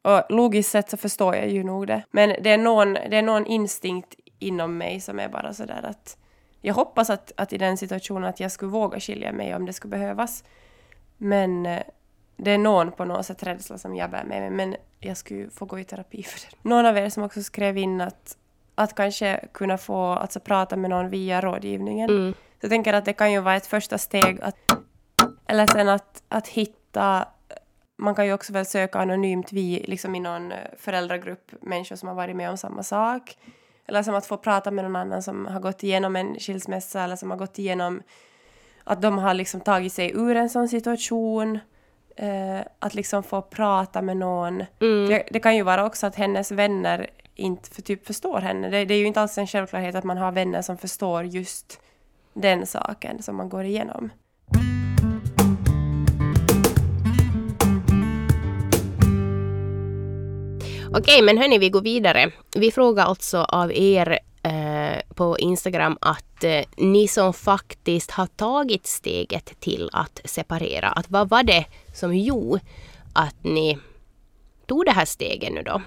Och 0.02 0.24
logiskt 0.30 0.72
sett 0.72 0.90
så 0.90 0.98
förstår 0.98 1.36
jag 1.36 1.50
ju 1.50 1.64
nog 1.64 1.88
det. 1.88 2.04
Men 2.12 2.36
det 2.44 2.50
är 2.52 2.58
någon, 2.58 2.94
det 2.94 3.18
är 3.18 3.22
någon 3.22 3.46
instinkt 3.46 4.16
inom 4.40 4.78
mig 4.78 5.02
som 5.02 5.20
är 5.20 5.30
bara 5.30 5.54
sådär 5.54 5.82
att 5.84 6.18
jag 6.62 6.74
hoppas 6.74 7.10
att, 7.10 7.32
att 7.38 7.54
i 7.54 7.58
den 7.58 7.78
situationen 7.78 8.30
att 8.30 8.40
jag 8.40 8.52
skulle 8.52 8.72
våga 8.72 9.00
skilja 9.00 9.32
mig 9.32 9.56
om 9.56 9.66
det 9.66 9.74
skulle 9.74 9.92
behövas. 9.92 10.44
Men 11.18 11.66
eh, 11.66 11.82
det 12.44 12.52
är 12.52 12.58
någon 12.58 12.92
på 12.92 13.06
något 13.06 13.26
sätt 13.26 13.44
rädsla 13.44 13.78
som 13.78 13.96
jag 13.96 14.12
bär 14.12 14.24
med 14.24 14.42
mig. 14.42 14.50
Men 14.50 14.76
jag 15.00 15.18
skulle 15.18 15.50
få 15.50 15.66
gå 15.66 15.80
i 15.80 15.84
terapi 15.84 16.24
för 16.24 16.40
det. 16.40 16.70
Någon 16.70 16.86
av 16.86 16.98
er 16.98 17.10
som 17.10 17.24
också 17.24 17.44
skrev 17.44 17.78
in 17.78 18.02
att, 18.02 18.38
att 18.76 18.96
kanske 18.96 19.46
kunna 19.52 19.78
få 19.78 20.06
alltså, 20.06 20.40
prata 20.40 20.76
med 20.76 20.90
någon 20.90 21.10
via 21.10 21.42
rådgivningen. 21.42 22.10
Mm. 22.10 22.34
Så 22.34 22.66
jag 22.66 22.72
tänker 22.72 22.94
att 22.94 23.06
det 23.06 23.14
kan 23.14 23.32
ju 23.32 23.40
vara 23.40 23.56
ett 23.56 23.66
första 23.66 23.98
steg 23.98 24.42
att 24.42 24.56
eller 25.48 25.68
sen 25.68 25.90
att, 25.90 26.24
att 26.28 26.48
hitta 26.48 27.28
man 27.98 28.16
kan 28.16 28.26
ju 28.26 28.34
också 28.34 28.54
väl 28.54 28.66
söka 28.66 29.00
anonymt 29.00 29.52
vi, 29.52 29.86
liksom 29.88 30.16
i 30.16 30.20
någon 30.20 30.52
eh, 30.52 30.58
föräldragrupp, 30.78 31.52
människor 31.62 31.96
som 31.96 32.08
har 32.08 32.16
varit 32.16 32.36
med 32.36 32.50
om 32.50 32.58
samma 32.58 32.84
sak. 32.84 33.38
Eller 33.88 34.04
som 34.04 34.16
att 34.16 34.26
få 34.26 34.38
prata 34.38 34.72
med 34.72 34.86
någon 34.86 34.96
annan 34.96 35.24
som 35.24 35.46
har 35.46 35.60
gått 35.60 35.84
igenom 35.84 36.16
en 36.16 36.40
skilsmässa 36.40 37.04
eller 37.04 37.16
som 37.16 37.32
har 37.32 37.38
gått 37.38 37.60
igenom 37.60 38.02
att 38.84 39.02
de 39.02 39.18
har 39.18 39.34
liksom 39.34 39.62
tagit 39.62 39.94
sig 39.94 40.12
ur 40.16 40.36
en 40.36 40.50
sån 40.50 40.70
situation. 40.70 41.60
Eh, 42.18 42.60
att 42.80 42.94
liksom 42.94 43.24
få 43.24 43.42
prata 43.42 44.02
med 44.02 44.18
någon. 44.18 44.64
Mm. 44.80 45.10
Det, 45.10 45.24
det 45.32 45.40
kan 45.40 45.56
ju 45.56 45.64
vara 45.64 45.86
också 45.86 46.08
att 46.08 46.16
hennes 46.16 46.52
vänner 46.52 47.08
inte 47.36 47.70
för 47.70 47.82
typ 47.82 48.08
förstår 48.08 48.42
henne. 48.42 48.70
Det, 48.70 48.86
det 48.86 48.94
är 48.94 48.98
ju 48.98 49.06
inte 49.06 49.22
alls 49.22 49.38
en 49.38 49.48
självklarhet 49.48 49.96
att 49.96 50.04
man 50.04 50.18
har 50.18 50.32
vänner 50.32 50.62
som 50.62 50.78
förstår 50.78 51.24
just 51.24 51.80
den 52.34 52.66
saken 52.66 53.24
som 53.24 53.36
man 53.36 53.50
går 53.50 53.64
igenom. 53.64 54.10
Okej, 60.94 61.22
men 61.22 61.38
hörni, 61.38 61.58
vi 61.58 61.70
går 61.70 61.82
vidare. 61.82 62.32
Vi 62.56 62.72
frågar 62.72 63.06
alltså 63.06 63.38
av 63.38 63.72
er 63.72 64.20
eh, 64.44 65.02
på 65.16 65.40
Instagram 65.40 65.98
att 66.02 66.44
eh, 66.44 66.62
ni 66.78 67.08
som 67.08 67.34
faktiskt 67.34 68.12
har 68.12 68.28
tagit 68.28 68.88
steget 68.88 69.60
till 69.60 69.90
att 69.94 70.22
separera, 70.26 70.90
att 70.90 71.10
vad 71.10 71.30
var 71.30 71.44
det 71.44 71.66
som 71.94 72.18
gjorde 72.18 72.62
att 73.14 73.44
ni 73.44 73.78
tog 74.66 74.86
det 74.86 74.92
här 74.92 75.06
steget 75.06 75.54
nu 75.54 75.64
då? 75.64 75.82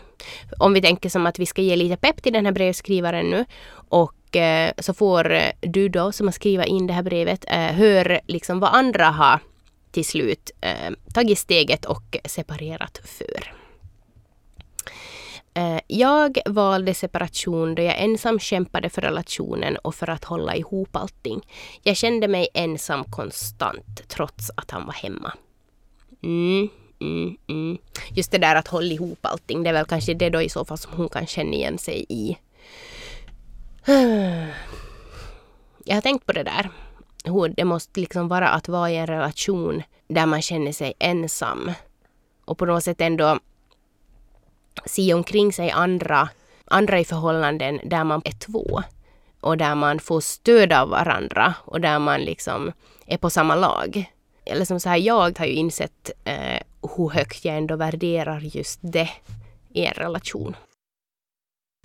Om 0.58 0.72
vi 0.72 0.82
tänker 0.82 1.08
som 1.08 1.26
att 1.26 1.38
vi 1.38 1.46
ska 1.46 1.62
ge 1.62 1.76
lite 1.76 1.96
pepp 1.96 2.22
till 2.22 2.32
den 2.32 2.46
här 2.46 2.52
brevskrivaren 2.52 3.30
nu 3.30 3.44
och 3.88 4.36
eh, 4.36 4.72
så 4.78 4.94
får 4.94 5.36
du 5.60 5.88
då 5.88 6.12
som 6.12 6.26
har 6.26 6.32
skrivit 6.32 6.66
in 6.66 6.86
det 6.86 6.92
här 6.92 7.02
brevet 7.02 7.44
eh, 7.48 7.58
hör 7.58 8.20
liksom 8.26 8.60
vad 8.60 8.74
andra 8.74 9.06
har 9.06 9.40
till 9.90 10.04
slut 10.04 10.50
eh, 10.60 10.92
tagit 11.14 11.38
steget 11.38 11.84
och 11.84 12.16
separerat 12.24 13.00
för. 13.04 13.63
Eh, 15.54 15.80
Jag 15.86 16.38
valde 16.46 16.94
separation 16.94 17.74
då 17.74 17.82
jag 17.82 17.98
ensam 17.98 18.38
kämpade 18.38 18.90
för 18.90 19.02
relationen 19.02 19.76
och 19.76 19.94
för 19.94 20.10
att 20.10 20.24
hålla 20.24 20.56
ihop 20.56 20.96
allting. 20.96 21.40
Jag 21.82 21.96
kände 21.96 22.28
mig 22.28 22.48
ensam 22.54 23.04
konstant 23.04 24.08
trots 24.08 24.50
att 24.54 24.70
han 24.70 24.86
var 24.86 24.92
hemma. 24.92 25.32
Mm, 26.22 26.68
mm, 27.00 27.36
mm. 27.46 27.78
Just 28.10 28.30
det 28.30 28.38
där 28.38 28.56
att 28.56 28.68
hålla 28.68 28.92
ihop 28.92 29.18
allting, 29.26 29.62
det 29.62 29.68
är 29.68 29.74
väl 29.74 29.86
kanske 29.86 30.14
det 30.14 30.30
då 30.30 30.42
i 30.42 30.48
så 30.48 30.64
fall 30.64 30.78
som 30.78 30.92
hon 30.96 31.08
kan 31.08 31.26
känna 31.26 31.52
igen 31.52 31.78
sig 31.78 32.06
i. 32.08 32.36
Jag 35.86 35.94
har 35.94 36.00
tänkt 36.00 36.26
på 36.26 36.32
det 36.32 36.42
där. 36.42 36.70
Hur 37.24 37.48
det 37.48 37.64
måste 37.64 38.00
liksom 38.00 38.28
vara 38.28 38.48
att 38.48 38.68
vara 38.68 38.90
i 38.90 38.96
en 38.96 39.06
relation 39.06 39.82
där 40.08 40.26
man 40.26 40.42
känner 40.42 40.72
sig 40.72 40.94
ensam. 40.98 41.72
Och 42.44 42.58
på 42.58 42.66
något 42.66 42.84
sätt 42.84 43.00
ändå 43.00 43.38
se 44.86 45.14
omkring 45.14 45.52
sig 45.52 45.70
andra, 45.70 46.28
andra 46.64 47.00
i 47.00 47.04
förhållanden 47.04 47.80
där 47.84 48.04
man 48.04 48.22
är 48.24 48.32
två 48.32 48.82
och 49.40 49.56
där 49.56 49.74
man 49.74 50.00
får 50.00 50.20
stöd 50.20 50.72
av 50.72 50.88
varandra 50.88 51.54
och 51.64 51.80
där 51.80 51.98
man 51.98 52.20
liksom 52.20 52.72
är 53.06 53.16
på 53.16 53.30
samma 53.30 53.54
lag. 53.54 54.10
Eller 54.44 54.64
som 54.64 54.80
så 54.80 54.88
här, 54.88 54.96
jag 54.96 55.38
har 55.38 55.46
ju 55.46 55.52
insett 55.52 56.10
eh, 56.24 56.60
hur 56.96 57.10
högt 57.10 57.44
jag 57.44 57.56
ändå 57.56 57.76
värderar 57.76 58.40
just 58.40 58.78
det 58.82 59.10
i 59.72 59.84
en 59.84 59.94
relation. 59.94 60.56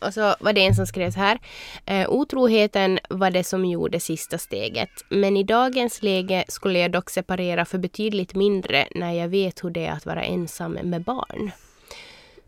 Och 0.02 0.14
så 0.14 0.36
var 0.40 0.54
det 0.54 0.66
en 0.66 0.76
som 0.76 0.88
skrev 0.88 1.12
så 1.12 1.20
här. 1.20 1.40
Eh, 1.86 2.10
otroheten 2.10 3.00
var 3.10 3.32
det 3.32 3.44
som 3.44 3.66
gjorde 3.66 4.00
sista 4.00 4.38
steget. 4.38 4.90
Men 5.10 5.38
i 5.38 5.44
dagens 5.44 6.02
läge 6.02 6.46
skulle 6.48 6.80
jag 6.80 6.92
dock 6.92 7.10
separera 7.10 7.66
för 7.66 7.78
betydligt 7.78 8.36
mindre 8.36 8.88
när 8.96 9.14
jag 9.14 9.28
vet 9.28 9.64
hur 9.64 9.70
det 9.70 9.86
är 9.86 9.92
att 9.92 10.06
vara 10.06 10.24
ensam 10.24 10.72
med 10.72 11.02
barn. 11.04 11.52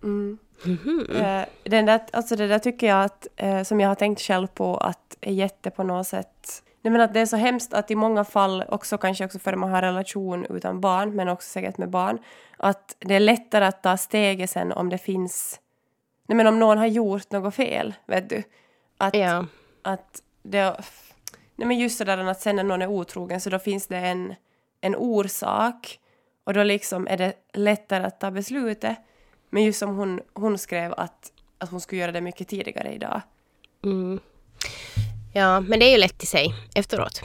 Mm. 0.03 0.37
Eh, 1.09 1.45
den 1.63 1.85
där, 1.85 2.01
alltså 2.13 2.35
det 2.35 2.47
där 2.47 2.59
tycker 2.59 2.87
jag 2.87 3.03
att, 3.03 3.27
eh, 3.35 3.63
som 3.63 3.79
jag 3.79 3.87
har 3.87 3.95
tänkt 3.95 4.21
själv 4.21 4.47
på, 4.47 4.77
att 4.77 5.17
är 5.21 5.31
jätte 5.31 5.69
på 5.69 5.83
något 5.83 6.07
sätt... 6.07 6.63
Nej 6.83 6.91
men 6.91 7.01
att 7.01 7.13
det 7.13 7.19
är 7.19 7.25
så 7.25 7.37
hemskt 7.37 7.73
att 7.73 7.91
i 7.91 7.95
många 7.95 8.23
fall, 8.23 8.63
också 8.69 8.97
kanske 8.97 9.25
också 9.25 9.39
för 9.39 9.53
att 9.53 9.59
man 9.59 9.69
har 9.69 9.81
relation 9.81 10.45
utan 10.49 10.81
barn, 10.81 11.15
men 11.15 11.27
också 11.27 11.49
säkert 11.49 11.77
med 11.77 11.89
barn, 11.89 12.19
att 12.57 12.95
det 12.99 13.15
är 13.15 13.19
lättare 13.19 13.65
att 13.65 13.83
ta 13.83 13.97
steget 13.97 14.49
sen 14.49 14.71
om 14.71 14.89
det 14.89 14.97
finns... 14.97 15.59
Nej 16.27 16.35
men 16.35 16.47
om 16.47 16.59
någon 16.59 16.77
har 16.77 16.85
gjort 16.85 17.31
något 17.31 17.55
fel, 17.55 17.93
vet 18.05 18.29
du? 18.29 18.43
Att, 18.97 19.15
Ja. 19.15 19.45
att 19.81 20.21
det... 20.43 20.75
Nej 21.55 21.67
men 21.67 21.79
just 21.79 21.97
sådär 21.97 22.17
att 22.17 22.41
sen 22.41 22.55
när 22.55 22.63
någon 22.63 22.81
är 22.81 22.87
otrogen 22.87 23.41
så 23.41 23.49
då 23.49 23.59
finns 23.59 23.87
det 23.87 23.97
en, 23.97 24.35
en 24.81 24.95
orsak 24.95 25.99
och 26.43 26.53
då 26.53 26.63
liksom 26.63 27.07
är 27.07 27.17
det 27.17 27.33
lättare 27.53 28.03
att 28.03 28.19
ta 28.19 28.31
beslutet. 28.31 28.97
Men 29.53 29.63
just 29.63 29.79
som 29.79 29.95
hon, 29.95 30.19
hon 30.33 30.57
skrev 30.57 30.93
att, 30.97 31.31
att 31.57 31.69
hon 31.69 31.81
skulle 31.81 32.01
göra 32.01 32.11
det 32.11 32.21
mycket 32.21 32.47
tidigare 32.47 32.93
idag. 32.93 33.21
Mm. 33.83 34.19
Ja, 35.33 35.59
men 35.59 35.79
det 35.79 35.85
är 35.85 35.91
ju 35.91 35.97
lätt 35.97 36.23
i 36.23 36.25
sig 36.25 36.55
efteråt. 36.75 37.23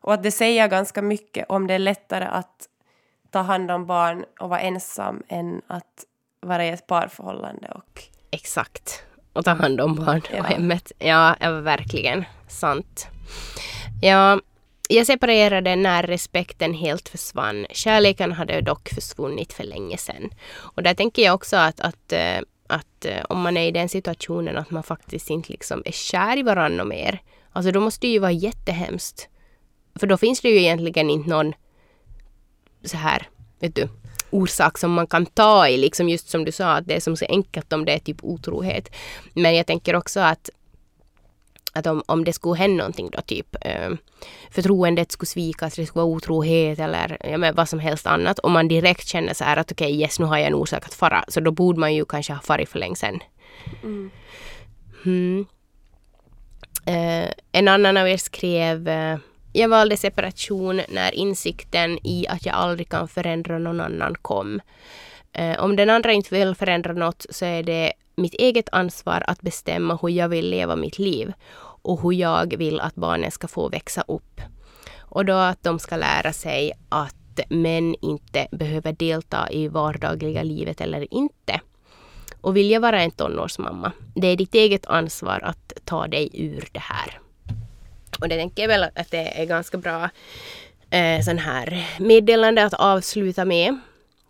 Och 0.00 0.14
att 0.14 0.22
det 0.22 0.30
säger 0.30 0.68
ganska 0.68 1.02
mycket 1.02 1.46
om 1.48 1.66
det 1.66 1.74
är 1.74 1.78
lättare 1.78 2.24
att 2.24 2.68
ta 3.30 3.38
hand 3.38 3.70
om 3.70 3.86
barn 3.86 4.24
och 4.40 4.48
vara 4.48 4.60
ensam 4.60 5.22
än 5.28 5.62
att 5.66 6.04
vara 6.40 6.64
i 6.66 6.68
ett 6.68 6.86
parförhållande. 6.86 7.68
Och, 7.74 8.02
Exakt. 8.30 9.02
Och 9.32 9.44
ta 9.44 9.50
hand 9.50 9.80
om 9.80 9.94
barn 9.94 10.22
Ja. 10.32 10.38
och 10.40 10.44
hemmet. 10.46 10.92
Ja, 10.98 11.36
verkligen. 11.62 12.24
Sant. 12.48 13.06
Ja, 14.02 14.40
jag 14.88 15.06
separerade 15.06 15.76
när 15.76 16.02
respekten 16.02 16.74
helt 16.74 17.08
försvann. 17.08 17.66
Kärleken 17.70 18.32
hade 18.32 18.60
dock 18.60 18.88
försvunnit 18.88 19.52
för 19.52 19.64
länge 19.64 19.96
sedan. 19.96 20.30
Och 20.56 20.82
där 20.82 20.94
tänker 20.94 21.22
jag 21.22 21.34
också 21.34 21.56
att, 21.56 21.80
att, 21.80 22.12
eh, 22.12 22.38
att 22.66 23.04
eh, 23.04 23.24
om 23.28 23.40
man 23.40 23.56
är 23.56 23.68
i 23.68 23.70
den 23.70 23.88
situationen 23.88 24.56
att 24.56 24.70
man 24.70 24.82
faktiskt 24.82 25.30
inte 25.30 25.52
liksom 25.52 25.82
är 25.84 25.92
kär 25.92 26.38
i 26.38 26.42
varandra 26.42 26.84
mer. 26.84 27.22
Alltså 27.52 27.72
då 27.72 27.80
måste 27.80 28.06
det 28.06 28.12
ju 28.12 28.18
vara 28.18 28.32
jättehemskt. 28.32 29.28
För 29.94 30.06
då 30.06 30.16
finns 30.16 30.40
det 30.40 30.48
ju 30.48 30.60
egentligen 30.60 31.10
inte 31.10 31.30
någon 31.30 31.52
så 32.84 32.96
här, 32.96 33.28
vet 33.60 33.74
du, 33.74 33.88
orsak 34.30 34.78
som 34.78 34.92
man 34.92 35.06
kan 35.06 35.26
ta 35.26 35.68
i, 35.68 35.76
liksom 35.76 36.08
just 36.08 36.28
som 36.28 36.44
du 36.44 36.52
sa, 36.52 36.72
att 36.72 36.86
det 36.86 36.96
är 36.96 37.00
som 37.00 37.16
så 37.16 37.24
enkelt 37.28 37.72
om 37.72 37.84
det 37.84 37.92
är 37.92 37.98
typ 37.98 38.24
otrohet. 38.24 38.90
Men 39.34 39.54
jag 39.56 39.66
tänker 39.66 39.96
också 39.96 40.20
att 40.20 40.50
att 41.76 41.86
om, 41.86 42.02
om 42.06 42.24
det 42.24 42.32
skulle 42.32 42.56
hända 42.56 42.76
någonting 42.76 43.10
då, 43.12 43.20
typ 43.20 43.56
eh, 43.60 43.90
förtroendet 44.50 45.12
skulle 45.12 45.26
svikas, 45.26 45.74
det 45.74 45.86
skulle 45.86 46.02
vara 46.02 46.14
otrohet 46.14 46.78
eller 46.78 47.18
ja, 47.24 47.38
men 47.38 47.54
vad 47.54 47.68
som 47.68 47.78
helst 47.78 48.06
annat. 48.06 48.38
Om 48.38 48.52
man 48.52 48.68
direkt 48.68 49.08
känner 49.08 49.34
så 49.34 49.44
här 49.44 49.56
att 49.56 49.72
okej, 49.72 50.00
yes, 50.00 50.18
nu 50.18 50.24
har 50.24 50.38
jag 50.38 50.46
en 50.46 50.54
orsak 50.54 50.86
att 50.86 50.94
fara. 50.94 51.24
Så 51.28 51.40
då 51.40 51.50
borde 51.50 51.80
man 51.80 51.94
ju 51.94 52.04
kanske 52.04 52.32
ha 52.32 52.40
farit 52.40 52.68
för 52.68 52.78
länge 52.78 52.96
sedan. 52.96 53.20
Mm. 55.04 55.46
Eh, 56.86 57.30
en 57.52 57.68
annan 57.68 57.96
av 57.96 58.08
er 58.08 58.16
skrev 58.16 58.88
eh, 58.88 59.18
Jag 59.52 59.68
valde 59.68 59.96
separation 59.96 60.80
när 60.88 61.14
insikten 61.14 61.98
i 62.06 62.26
att 62.28 62.46
jag 62.46 62.54
aldrig 62.54 62.88
kan 62.88 63.08
förändra 63.08 63.58
någon 63.58 63.80
annan 63.80 64.14
kom. 64.22 64.60
Eh, 65.32 65.64
om 65.64 65.76
den 65.76 65.90
andra 65.90 66.12
inte 66.12 66.34
vill 66.34 66.54
förändra 66.54 66.92
något 66.92 67.26
så 67.30 67.44
är 67.44 67.62
det 67.62 67.92
mitt 68.16 68.34
eget 68.34 68.68
ansvar 68.72 69.24
att 69.26 69.40
bestämma 69.40 69.98
hur 70.02 70.08
jag 70.08 70.28
vill 70.28 70.50
leva 70.50 70.76
mitt 70.76 70.98
liv 70.98 71.32
och 71.86 72.02
hur 72.02 72.12
jag 72.12 72.56
vill 72.56 72.80
att 72.80 72.94
barnen 72.94 73.30
ska 73.30 73.48
få 73.48 73.68
växa 73.68 74.04
upp. 74.08 74.40
Och 74.98 75.24
då 75.24 75.32
att 75.32 75.62
de 75.62 75.78
ska 75.78 75.96
lära 75.96 76.32
sig 76.32 76.72
att 76.88 77.40
män 77.48 77.94
inte 78.02 78.48
behöver 78.50 78.92
delta 78.92 79.50
i 79.50 79.68
vardagliga 79.68 80.42
livet 80.42 80.80
eller 80.80 81.14
inte. 81.14 81.60
Och 82.40 82.56
vill 82.56 82.70
jag 82.70 82.80
vara 82.80 83.02
en 83.02 83.10
tonårsmamma, 83.10 83.92
det 84.14 84.26
är 84.26 84.36
ditt 84.36 84.54
eget 84.54 84.86
ansvar 84.86 85.40
att 85.42 85.72
ta 85.84 86.06
dig 86.06 86.30
ur 86.34 86.68
det 86.72 86.82
här. 86.82 87.20
Och 88.20 88.28
det 88.28 88.36
tänker 88.36 88.62
jag 88.62 88.68
väl 88.68 88.82
att 88.82 89.10
det 89.10 89.40
är 89.40 89.44
ganska 89.44 89.78
bra 89.78 90.10
eh, 90.90 91.20
sån 91.22 91.38
här 91.38 91.86
meddelande 91.98 92.64
att 92.64 92.74
avsluta 92.74 93.44
med. 93.44 93.78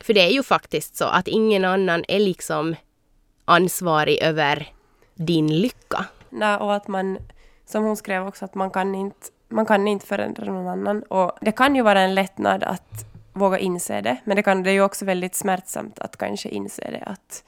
För 0.00 0.14
det 0.14 0.20
är 0.20 0.30
ju 0.30 0.42
faktiskt 0.42 0.96
så 0.96 1.04
att 1.04 1.28
ingen 1.28 1.64
annan 1.64 2.04
är 2.08 2.20
liksom 2.20 2.76
ansvarig 3.44 4.18
över 4.22 4.68
din 5.14 5.60
lycka. 5.60 6.04
Nej, 6.30 6.56
och 6.56 6.74
att 6.74 6.88
man, 6.88 7.18
som 7.66 7.84
hon 7.84 7.96
skrev 7.96 8.26
också, 8.26 8.44
att 8.44 8.54
man 8.54 8.70
kan 8.70 8.94
inte, 8.94 9.26
man 9.48 9.66
kan 9.66 9.88
inte 9.88 10.06
förändra 10.06 10.52
någon 10.52 10.68
annan. 10.68 11.02
Och 11.02 11.32
det 11.40 11.52
kan 11.52 11.76
ju 11.76 11.82
vara 11.82 12.00
en 12.00 12.14
lättnad 12.14 12.64
att 12.64 13.04
våga 13.32 13.58
inse 13.58 14.00
det, 14.00 14.16
men 14.24 14.36
det, 14.36 14.42
kan, 14.42 14.62
det 14.62 14.70
är 14.70 14.74
ju 14.74 14.82
också 14.82 15.04
väldigt 15.04 15.34
smärtsamt 15.34 15.98
att 15.98 16.16
kanske 16.16 16.48
inse 16.48 16.90
det. 16.90 17.02
Att, 17.06 17.44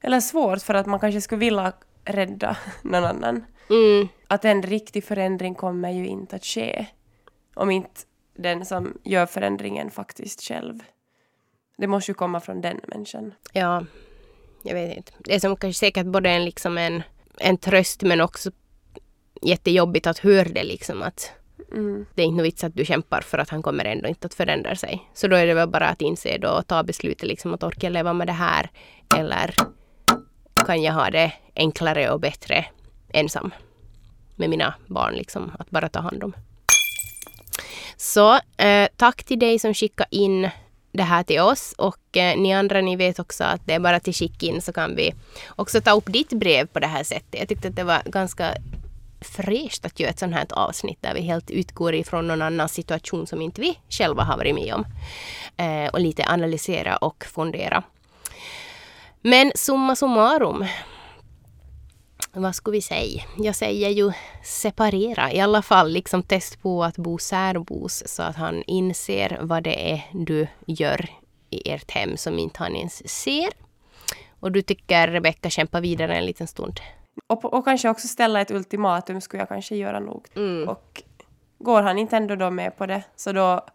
eller 0.00 0.20
svårt, 0.20 0.62
för 0.62 0.74
att 0.74 0.86
man 0.86 1.00
kanske 1.00 1.20
skulle 1.20 1.38
vilja 1.38 1.72
rädda 2.04 2.56
någon 2.82 3.04
annan. 3.04 3.44
Mm. 3.70 4.08
Att 4.28 4.44
en 4.44 4.62
riktig 4.62 5.04
förändring 5.04 5.54
kommer 5.54 5.90
ju 5.90 6.06
inte 6.06 6.36
att 6.36 6.44
ske 6.44 6.86
om 7.54 7.70
inte 7.70 8.00
den 8.36 8.66
som 8.66 8.98
gör 9.04 9.26
förändringen 9.26 9.90
faktiskt 9.90 10.42
själv. 10.42 10.82
Det 11.76 11.86
måste 11.86 12.10
ju 12.10 12.14
komma 12.14 12.40
från 12.40 12.60
den 12.60 12.80
människan. 12.86 13.34
Ja, 13.52 13.84
jag 14.62 14.74
vet 14.74 14.96
inte. 14.96 15.12
Det 15.18 15.34
är 15.34 15.40
som 15.40 15.56
kanske 15.56 15.78
säkert 15.78 16.06
både 16.06 16.30
en, 16.30 16.44
liksom 16.44 16.78
en, 16.78 17.02
en 17.38 17.58
tröst 17.58 18.02
men 18.02 18.20
också 18.20 18.50
jättejobbigt 19.42 20.06
att 20.06 20.18
höra 20.18 20.48
det 20.48 20.64
liksom 20.64 21.02
att 21.02 21.30
Mm. 21.72 22.06
det 22.14 22.22
är 22.22 22.26
inte 22.26 22.36
något 22.36 22.46
vits 22.46 22.64
att 22.64 22.74
du 22.74 22.84
kämpar 22.84 23.20
för 23.20 23.38
att 23.38 23.50
han 23.50 23.62
kommer 23.62 23.84
ändå 23.84 24.08
inte 24.08 24.26
att 24.26 24.34
förändra 24.34 24.76
sig. 24.76 25.10
Så 25.14 25.28
då 25.28 25.36
är 25.36 25.46
det 25.46 25.54
väl 25.54 25.68
bara 25.68 25.88
att 25.88 26.00
inse 26.02 26.38
då 26.38 26.48
och 26.48 26.66
ta 26.66 26.82
beslutet 26.82 27.28
liksom 27.28 27.54
att 27.54 27.62
orka 27.62 27.88
leva 27.88 28.12
med 28.12 28.26
det 28.26 28.32
här 28.32 28.70
eller 29.18 29.54
kan 30.66 30.82
jag 30.82 30.92
ha 30.92 31.10
det 31.10 31.32
enklare 31.56 32.10
och 32.10 32.20
bättre 32.20 32.64
ensam 33.12 33.54
med 34.36 34.50
mina 34.50 34.74
barn 34.86 35.14
liksom 35.14 35.52
att 35.58 35.70
bara 35.70 35.88
ta 35.88 36.00
hand 36.00 36.24
om. 36.24 36.32
Så 37.96 38.34
eh, 38.56 38.88
tack 38.96 39.24
till 39.24 39.38
dig 39.38 39.58
som 39.58 39.74
skickade 39.74 40.16
in 40.16 40.50
det 40.92 41.02
här 41.02 41.22
till 41.22 41.40
oss 41.40 41.74
och 41.78 42.16
eh, 42.16 42.38
ni 42.38 42.54
andra 42.54 42.80
ni 42.80 42.96
vet 42.96 43.18
också 43.18 43.44
att 43.44 43.66
det 43.66 43.74
är 43.74 43.80
bara 43.80 44.00
till 44.00 44.14
skicka 44.14 44.46
in 44.46 44.62
så 44.62 44.72
kan 44.72 44.96
vi 44.96 45.14
också 45.56 45.80
ta 45.80 45.90
upp 45.96 46.12
ditt 46.12 46.32
brev 46.32 46.66
på 46.66 46.80
det 46.80 46.86
här 46.86 47.04
sättet. 47.04 47.40
Jag 47.40 47.48
tyckte 47.48 47.68
att 47.68 47.76
det 47.76 47.84
var 47.84 48.02
ganska 48.04 48.54
fräscht 49.24 49.84
att 49.84 50.00
göra 50.00 50.10
ett 50.10 50.18
sånt 50.18 50.34
här 50.34 50.46
avsnitt 50.50 50.98
där 51.00 51.14
vi 51.14 51.20
helt 51.20 51.50
utgår 51.50 51.94
ifrån 51.94 52.26
någon 52.26 52.42
annan 52.42 52.68
situation 52.68 53.26
som 53.26 53.42
inte 53.42 53.60
vi 53.60 53.78
själva 53.88 54.22
har 54.22 54.36
varit 54.36 54.54
med 54.54 54.74
om. 54.74 54.84
Eh, 55.56 55.88
och 55.92 56.00
lite 56.00 56.24
analysera 56.26 56.96
och 56.96 57.24
fundera. 57.24 57.82
Men 59.20 59.52
summa 59.54 59.96
summarum. 59.96 60.66
Vad 62.32 62.54
ska 62.54 62.70
vi 62.70 62.82
säga? 62.82 63.22
Jag 63.38 63.56
säger 63.56 63.88
ju 63.88 64.12
separera. 64.44 65.32
I 65.32 65.40
alla 65.40 65.62
fall 65.62 65.90
liksom 65.90 66.22
test 66.22 66.62
på 66.62 66.84
att 66.84 66.96
bo 66.96 67.18
särbos 67.18 68.02
så 68.06 68.22
att 68.22 68.36
han 68.36 68.62
inser 68.66 69.38
vad 69.42 69.62
det 69.62 69.92
är 69.92 70.02
du 70.12 70.46
gör 70.66 71.10
i 71.50 71.70
ert 71.70 71.90
hem 71.90 72.16
som 72.16 72.38
inte 72.38 72.58
han 72.58 72.76
ens 72.76 73.08
ser. 73.08 73.48
Och 74.40 74.52
du 74.52 74.62
tycker 74.62 75.08
Rebecka 75.08 75.50
kämpa 75.50 75.80
vidare 75.80 76.16
en 76.16 76.26
liten 76.26 76.46
stund. 76.46 76.80
Och, 77.26 77.44
och 77.44 77.64
kanske 77.64 77.88
också 77.88 78.08
ställa 78.08 78.40
ett 78.40 78.50
ultimatum 78.50 79.20
skulle 79.20 79.40
jag 79.40 79.48
kanske 79.48 79.76
göra 79.76 80.00
nog. 80.00 80.28
Mm. 80.36 80.68
Och 80.68 81.02
går 81.58 81.82
han 81.82 81.98
inte 81.98 82.16
ändå 82.16 82.36
då 82.36 82.50
med 82.50 82.76
på 82.76 82.86
det 82.86 83.02
så 83.16 83.32
då, 83.32 83.66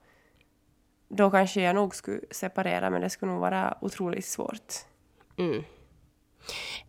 då 1.10 1.32
kanske 1.32 1.62
jag 1.62 1.76
nog 1.76 1.96
skulle 1.96 2.22
separera 2.32 2.90
men 2.90 3.02
det 3.02 3.10
skulle 3.10 3.32
nog 3.32 3.42
vara 3.42 3.78
otroligt 3.82 4.26
svårt. 4.26 4.74
Mm. 5.38 5.64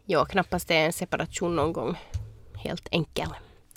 Ja, 0.04 0.24
knappast 0.24 0.70
är 0.70 0.86
en 0.86 0.92
separation 0.92 1.56
någon 1.56 1.72
gång. 1.72 1.98
Helt 2.54 2.88
enkel. 2.90 3.28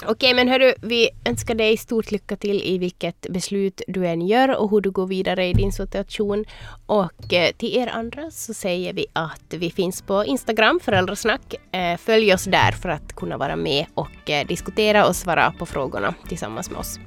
Okej, 0.07 0.33
men 0.33 0.47
hörru, 0.47 0.73
vi 0.81 1.09
önskar 1.25 1.55
dig 1.55 1.77
stort 1.77 2.11
lycka 2.11 2.35
till 2.35 2.61
i 2.63 2.77
vilket 2.77 3.27
beslut 3.29 3.81
du 3.87 4.07
än 4.07 4.27
gör 4.27 4.57
och 4.57 4.69
hur 4.69 4.81
du 4.81 4.91
går 4.91 5.07
vidare 5.07 5.47
i 5.47 5.53
din 5.53 5.71
situation. 5.71 6.45
Och 6.85 7.33
eh, 7.33 7.51
till 7.51 7.77
er 7.77 7.87
andra 7.87 8.31
så 8.31 8.53
säger 8.53 8.93
vi 8.93 9.05
att 9.13 9.53
vi 9.53 9.71
finns 9.71 10.01
på 10.01 10.25
Instagram, 10.25 10.79
Föräldrasnack. 10.83 11.55
Eh, 11.71 11.97
följ 11.97 12.33
oss 12.33 12.43
där 12.43 12.71
för 12.71 12.89
att 12.89 13.15
kunna 13.15 13.37
vara 13.37 13.55
med 13.55 13.85
och 13.93 14.29
eh, 14.29 14.47
diskutera 14.47 15.07
och 15.07 15.15
svara 15.15 15.53
på 15.59 15.65
frågorna 15.65 16.13
tillsammans 16.27 16.71
med 16.71 16.79
oss. 16.79 16.99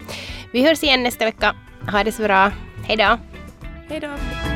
Vi 0.52 0.66
hörs 0.66 0.82
igen 0.82 1.02
nästa 1.02 1.24
vecka. 1.24 1.54
Ha 1.92 2.04
det 2.04 2.12
så 2.12 2.22
bra. 2.22 2.52
Hej 2.84 2.96
då! 2.96 3.18
Hej 3.88 4.00
då! 4.00 4.55